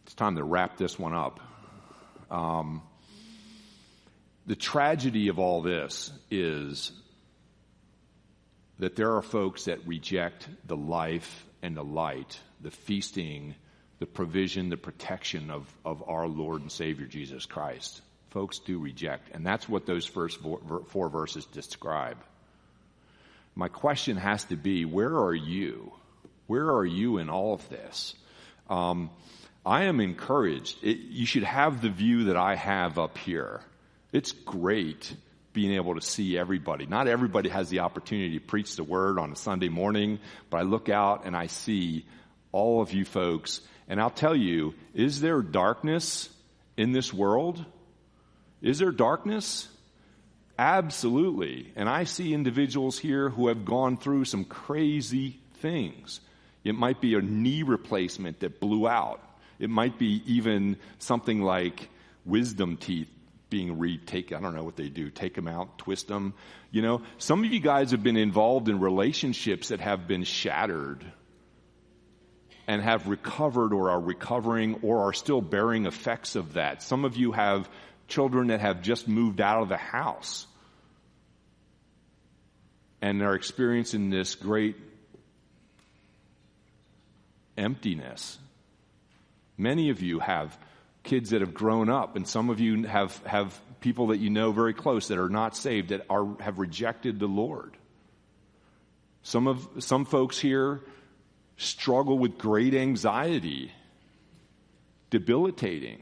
it's 0.05 0.15
time 0.15 0.37
to 0.37 0.45
wrap 0.45 0.77
this 0.77 0.99
one 0.99 1.15
up. 1.15 1.41
Um, 2.31 2.83
the 4.47 4.57
tragedy 4.57 5.29
of 5.29 5.39
all 5.39 5.63
this 5.63 6.13
is 6.31 6.93
that 8.81 8.97
there 8.97 9.15
are 9.17 9.23
folks 9.23 9.67
that 9.67 9.87
reject 9.87 10.49
the 10.67 10.77
life 10.77 11.47
and 11.63 11.77
the 11.77 11.85
light, 11.85 12.39
the 12.63 12.71
feasting, 12.71 13.55
the 13.99 14.07
provision, 14.07 14.71
the 14.71 14.77
protection 14.77 15.51
of, 15.51 15.71
of 15.85 16.03
our 16.09 16.27
Lord 16.27 16.63
and 16.63 16.73
Savior 16.73 17.07
Jesus 17.07 17.45
Christ. 17.45 18.01
Folks 18.31 18.59
do 18.59 18.79
reject. 18.79 19.35
And 19.35 19.45
that's 19.45 19.69
what 19.69 19.85
those 19.85 20.07
first 20.07 20.41
four 20.89 21.09
verses 21.11 21.45
describe. 21.47 22.17
My 23.55 23.69
question 23.69 24.17
has 24.17 24.45
to 24.45 24.57
be 24.57 24.87
where 24.87 25.15
are 25.15 25.35
you? 25.35 25.93
Where 26.47 26.71
are 26.71 26.87
you 26.87 27.19
in 27.19 27.29
all 27.29 27.55
of 27.55 27.69
this? 27.69 28.15
Um, 28.71 29.11
I 29.67 29.85
am 29.85 30.01
encouraged. 30.01 30.79
It, 30.83 30.99
you 30.99 31.27
should 31.27 31.43
have 31.43 31.83
the 31.83 31.91
view 31.91 32.25
that 32.25 32.37
I 32.37 32.55
have 32.55 32.99
up 32.99 33.19
here. 33.19 33.61
It's 34.13 34.33
great 34.33 35.13
being 35.53 35.73
able 35.73 35.95
to 35.95 36.01
see 36.01 36.39
everybody. 36.39 36.87
Not 36.87 37.09
everybody 37.09 37.49
has 37.49 37.69
the 37.69 37.81
opportunity 37.81 38.39
to 38.39 38.45
preach 38.45 38.77
the 38.77 38.85
word 38.85 39.19
on 39.19 39.33
a 39.33 39.37
Sunday 39.37 39.69
morning, 39.69 40.21
but 40.49 40.59
I 40.59 40.63
look 40.63 40.89
out 40.89 41.25
and 41.25 41.37
I 41.37 41.47
see 41.47 42.07
all 42.53 42.83
of 42.83 42.93
you 42.93 43.05
folks. 43.05 43.61
And 43.89 44.01
I'll 44.01 44.11
tell 44.11 44.37
you, 44.37 44.75
is 44.95 45.21
there 45.21 45.43
darkness 45.43 46.29
in 46.77 46.93
this 46.93 47.13
world? 47.13 47.65
Is 48.63 48.79
there 48.79 48.93
darkness? 48.93 49.69
Absolutely. 50.59 51.73
And 51.75 51.89
I 51.89 52.05
see 52.05 52.35
individuals 52.35 52.99
here 52.99 53.31
who 53.31 53.49
have 53.49 53.65
gone 53.65 53.97
through 53.97 54.27
some 54.27 54.45
crazy 54.45 55.41
things. 55.55 56.21
It 56.63 56.75
might 56.75 57.01
be 57.01 57.15
a 57.15 57.23
knee 57.23 57.63
replacement 57.63 58.41
that 58.41 58.61
blew 58.61 58.87
out. 58.87 59.23
It 59.59 59.71
might 59.71 59.99
be 59.99 60.23
even 60.27 60.77
something 60.99 61.41
like 61.43 61.89
wisdom 62.25 62.77
teeth 62.77 63.09
being 63.51 63.79
retaken. 63.79 64.37
I 64.37 64.41
don't 64.41 64.55
know 64.55 64.65
what 64.65 64.77
they 64.77 64.89
do. 64.89 65.11
Take 65.11 65.35
them 65.35 65.49
out, 65.49 65.79
twist 65.79 66.09
them. 66.09 66.35
You 66.71 66.83
know, 66.83 67.03
some 67.19 67.45
of 67.45 67.53
you 67.53 67.61
guys 67.61 67.91
have 67.91 68.03
been 68.03 68.17
involved 68.17 68.69
in 68.69 68.81
relationships 68.81 69.69
that 69.69 69.81
have 69.81 70.07
been 70.07 70.25
shattered 70.25 71.05
and 72.67 72.81
have 72.81 73.09
recovered 73.09 73.73
or 73.73 73.91
are 73.91 74.01
recovering 74.01 74.79
or 74.83 75.09
are 75.09 75.13
still 75.13 75.41
bearing 75.41 75.87
effects 75.87 76.37
of 76.37 76.55
that. 76.55 76.83
Some 76.83 77.05
of 77.05 77.17
you 77.17 77.33
have 77.33 77.69
children 78.07 78.49
that 78.49 78.61
have 78.61 78.83
just 78.83 79.09
moved 79.09 79.41
out 79.41 79.63
of 79.63 79.69
the 79.69 79.77
house 79.77 80.47
and 83.03 83.21
are 83.23 83.35
experiencing 83.35 84.11
this 84.11 84.35
great 84.35 84.77
emptiness. 87.57 88.39
Many 89.57 89.91
of 89.91 90.01
you 90.01 90.21
have 90.21 90.57
kids 91.11 91.31
that 91.31 91.41
have 91.41 91.53
grown 91.53 91.91
up, 91.91 92.15
and 92.15 92.27
some 92.27 92.51
of 92.51 92.61
you 92.61 92.85
have, 92.85 93.17
have 93.27 93.61
people 93.81 94.09
that 94.09 94.19
you 94.19 94.31
know 94.31 94.53
very 94.53 94.73
close 94.73 95.09
that 95.09 95.19
are 95.19 95.29
not 95.29 95.57
saved, 95.57 95.89
that 95.89 96.07
are, 96.09 96.37
have 96.39 96.61
rejected 96.61 97.19
the 97.19 97.27
Lord. 97.27 97.77
Some 99.25 99.49
of, 99.49 99.69
some 99.81 100.05
folks 100.05 100.39
here 100.39 100.81
struggle 101.57 102.17
with 102.17 102.39
great 102.39 102.75
anxiety, 102.75 103.73
debilitating. 105.11 106.01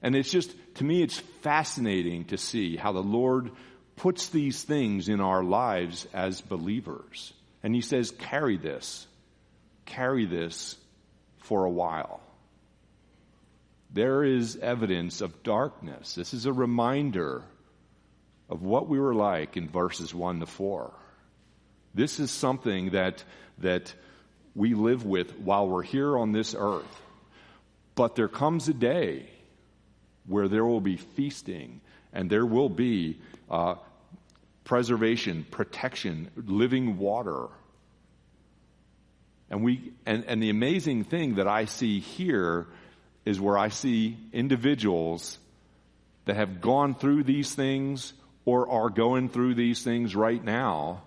And 0.00 0.16
it's 0.16 0.30
just, 0.30 0.50
to 0.76 0.84
me, 0.84 1.02
it's 1.02 1.18
fascinating 1.42 2.24
to 2.26 2.38
see 2.38 2.74
how 2.76 2.92
the 2.92 3.02
Lord 3.02 3.50
puts 3.96 4.28
these 4.28 4.62
things 4.62 5.10
in 5.10 5.20
our 5.20 5.44
lives 5.44 6.08
as 6.14 6.40
believers. 6.40 7.34
And 7.62 7.74
He 7.74 7.82
says, 7.82 8.12
carry 8.12 8.56
this, 8.56 9.06
carry 9.84 10.24
this 10.24 10.74
for 11.40 11.66
a 11.66 11.70
while 11.70 12.22
there 13.90 14.22
is 14.24 14.56
evidence 14.56 15.20
of 15.20 15.42
darkness. 15.42 16.14
This 16.14 16.34
is 16.34 16.46
a 16.46 16.52
reminder 16.52 17.42
of 18.48 18.62
what 18.62 18.88
we 18.88 18.98
were 18.98 19.14
like 19.14 19.56
in 19.56 19.68
verses 19.68 20.14
1 20.14 20.40
to 20.40 20.46
4. 20.46 20.92
This 21.94 22.20
is 22.20 22.30
something 22.30 22.90
that, 22.90 23.24
that 23.58 23.94
we 24.54 24.74
live 24.74 25.04
with 25.04 25.38
while 25.38 25.68
we're 25.68 25.82
here 25.82 26.18
on 26.18 26.32
this 26.32 26.54
earth. 26.58 27.02
But 27.94 28.14
there 28.14 28.28
comes 28.28 28.68
a 28.68 28.74
day 28.74 29.26
where 30.26 30.48
there 30.48 30.64
will 30.64 30.80
be 30.80 30.96
feasting 30.96 31.80
and 32.12 32.30
there 32.30 32.46
will 32.46 32.68
be 32.68 33.18
uh, 33.50 33.76
preservation, 34.64 35.46
protection, 35.50 36.30
living 36.36 36.98
water. 36.98 37.46
And 39.50 39.64
we 39.64 39.92
and, 40.04 40.24
and 40.26 40.42
the 40.42 40.50
amazing 40.50 41.04
thing 41.04 41.36
that 41.36 41.48
I 41.48 41.64
see 41.64 42.00
here 42.00 42.66
is 43.28 43.38
where 43.38 43.58
I 43.58 43.68
see 43.68 44.16
individuals 44.32 45.38
that 46.24 46.36
have 46.36 46.62
gone 46.62 46.94
through 46.94 47.24
these 47.24 47.54
things 47.54 48.14
or 48.46 48.70
are 48.70 48.88
going 48.88 49.28
through 49.28 49.54
these 49.54 49.84
things 49.84 50.16
right 50.16 50.42
now, 50.42 51.02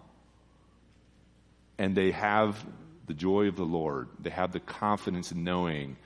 and 1.80 1.95
they 1.95 2.11
have 2.11 2.63
the 3.07 3.15
joy 3.15 3.47
of 3.47 3.55
the 3.55 3.65
Lord. 3.65 4.07
They 4.19 4.30
have 4.30 4.51
the 4.51 4.59
confidence 4.59 5.32
in 5.32 5.43
knowing 5.43 5.97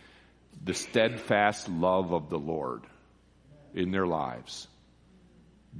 the 0.64 0.74
steadfast 0.74 1.68
love 1.68 2.14
of 2.14 2.30
the 2.30 2.40
Lord 2.40 2.84
in 3.74 3.92
their 3.92 4.08
lives. 4.08 4.70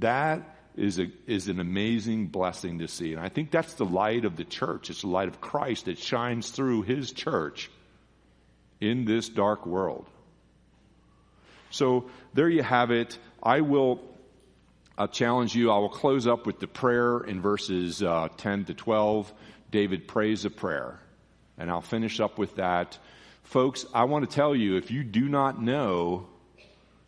That 0.00 0.54
is, 0.76 0.98
a, 0.98 1.06
is 1.26 1.48
an 1.48 1.60
amazing 1.60 2.26
blessing 2.26 2.80
to 2.80 2.88
see. 2.88 3.14
And 3.14 3.22
I 3.22 3.30
think 3.30 3.50
that's 3.50 3.72
the 3.72 3.86
light 3.86 4.26
of 4.26 4.36
the 4.36 4.44
church. 4.44 4.90
It's 4.90 5.00
the 5.00 5.08
light 5.08 5.28
of 5.28 5.40
Christ 5.40 5.86
that 5.86 5.98
shines 5.98 6.50
through 6.50 6.82
his 6.82 7.10
church 7.12 7.70
in 8.82 9.06
this 9.06 9.30
dark 9.30 9.64
world. 9.64 10.06
So 11.76 12.06
there 12.32 12.48
you 12.48 12.62
have 12.62 12.90
it. 12.90 13.18
I 13.42 13.60
will 13.60 14.00
uh, 14.96 15.08
challenge 15.08 15.54
you. 15.54 15.70
I 15.70 15.78
will 15.78 15.90
close 15.90 16.26
up 16.26 16.46
with 16.46 16.58
the 16.58 16.66
prayer 16.66 17.18
in 17.18 17.42
verses 17.42 18.02
uh, 18.02 18.28
10 18.38 18.64
to 18.66 18.74
12. 18.74 19.30
David 19.70 20.08
prays 20.08 20.46
a 20.46 20.50
prayer. 20.50 20.98
And 21.58 21.70
I'll 21.70 21.82
finish 21.82 22.18
up 22.18 22.38
with 22.38 22.56
that. 22.56 22.98
Folks, 23.42 23.84
I 23.92 24.04
want 24.04 24.28
to 24.28 24.34
tell 24.34 24.56
you 24.56 24.76
if 24.76 24.90
you 24.90 25.04
do 25.04 25.28
not 25.28 25.60
know 25.60 26.28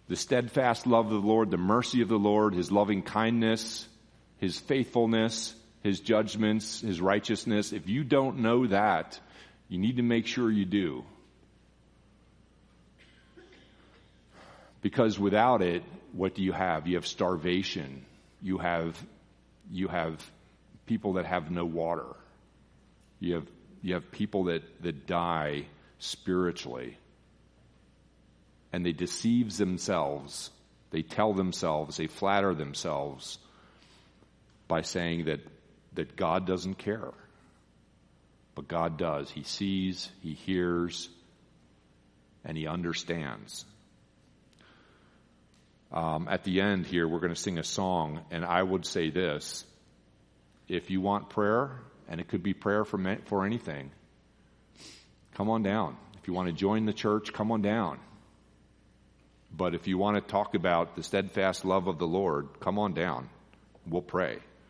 the 0.08 0.16
steadfast 0.16 0.86
love 0.86 1.06
of 1.06 1.22
the 1.22 1.26
Lord, 1.26 1.50
the 1.50 1.56
mercy 1.56 2.02
of 2.02 2.08
the 2.08 2.18
Lord, 2.18 2.54
His 2.54 2.70
loving 2.70 3.02
kindness, 3.02 3.88
His 4.36 4.58
faithfulness, 4.58 5.54
His 5.82 6.00
judgments, 6.00 6.82
His 6.82 7.00
righteousness, 7.00 7.72
if 7.72 7.88
you 7.88 8.04
don't 8.04 8.40
know 8.40 8.66
that, 8.66 9.18
you 9.68 9.78
need 9.78 9.96
to 9.96 10.02
make 10.02 10.26
sure 10.26 10.50
you 10.50 10.66
do. 10.66 11.04
Because 14.80 15.18
without 15.18 15.62
it, 15.62 15.82
what 16.12 16.34
do 16.34 16.42
you 16.42 16.52
have? 16.52 16.86
You 16.86 16.96
have 16.96 17.06
starvation. 17.06 18.04
You 18.40 18.58
have, 18.58 18.96
you 19.70 19.88
have 19.88 20.24
people 20.86 21.14
that 21.14 21.26
have 21.26 21.50
no 21.50 21.64
water. 21.64 22.16
You 23.20 23.34
have, 23.34 23.46
you 23.82 23.94
have 23.94 24.10
people 24.10 24.44
that, 24.44 24.62
that 24.82 25.06
die 25.06 25.66
spiritually. 25.98 26.96
And 28.72 28.84
they 28.84 28.92
deceive 28.92 29.56
themselves. 29.56 30.50
They 30.90 31.02
tell 31.02 31.34
themselves, 31.34 31.96
they 31.96 32.06
flatter 32.06 32.54
themselves 32.54 33.38
by 34.68 34.82
saying 34.82 35.24
that, 35.24 35.40
that 35.94 36.16
God 36.16 36.46
doesn't 36.46 36.76
care. 36.76 37.12
But 38.54 38.68
God 38.68 38.98
does. 38.98 39.30
He 39.30 39.42
sees, 39.42 40.10
He 40.22 40.34
hears, 40.34 41.08
and 42.44 42.56
He 42.56 42.66
understands. 42.66 43.64
Um, 45.91 46.28
at 46.30 46.45
the 46.45 46.61
end 46.61 46.86
here, 46.86 47.09
we're 47.09 47.20
going 47.20 47.34
to 47.34 47.41
sing 47.41 47.59
a 47.59 47.64
song, 47.64 48.20
and 48.30 48.45
I 48.45 48.62
would 48.62 48.84
say 48.84 49.11
this. 49.11 49.64
If 50.68 50.91
you 50.91 51.01
want 51.01 51.30
prayer, 51.30 51.80
and 52.09 52.20
it 52.20 52.28
could 52.28 52.43
be 52.43 52.53
prayer 52.53 52.84
for, 52.84 53.18
for 53.24 53.47
anything, 53.47 53.91
come 55.34 55.49
on 55.49 55.62
down. 55.62 55.97
If 56.20 56.28
you 56.28 56.34
want 56.34 56.49
to 56.49 56.55
join 56.55 56.84
the 56.84 56.93
church, 56.93 57.32
come 57.32 57.51
on 57.53 57.62
down. 57.62 57.99
But 59.51 59.74
if 59.74 59.86
you 59.86 59.97
want 59.97 60.16
to 60.16 60.20
talk 60.20 60.55
about 60.55 60.95
the 60.95 61.03
steadfast 61.03 61.64
love 61.64 61.86
of 61.86 61.99
the 61.99 62.07
Lord, 62.07 62.49
come 62.61 62.78
on 62.78 62.93
down. 62.93 63.30
We'll 63.86 64.03
pray. 64.03 64.41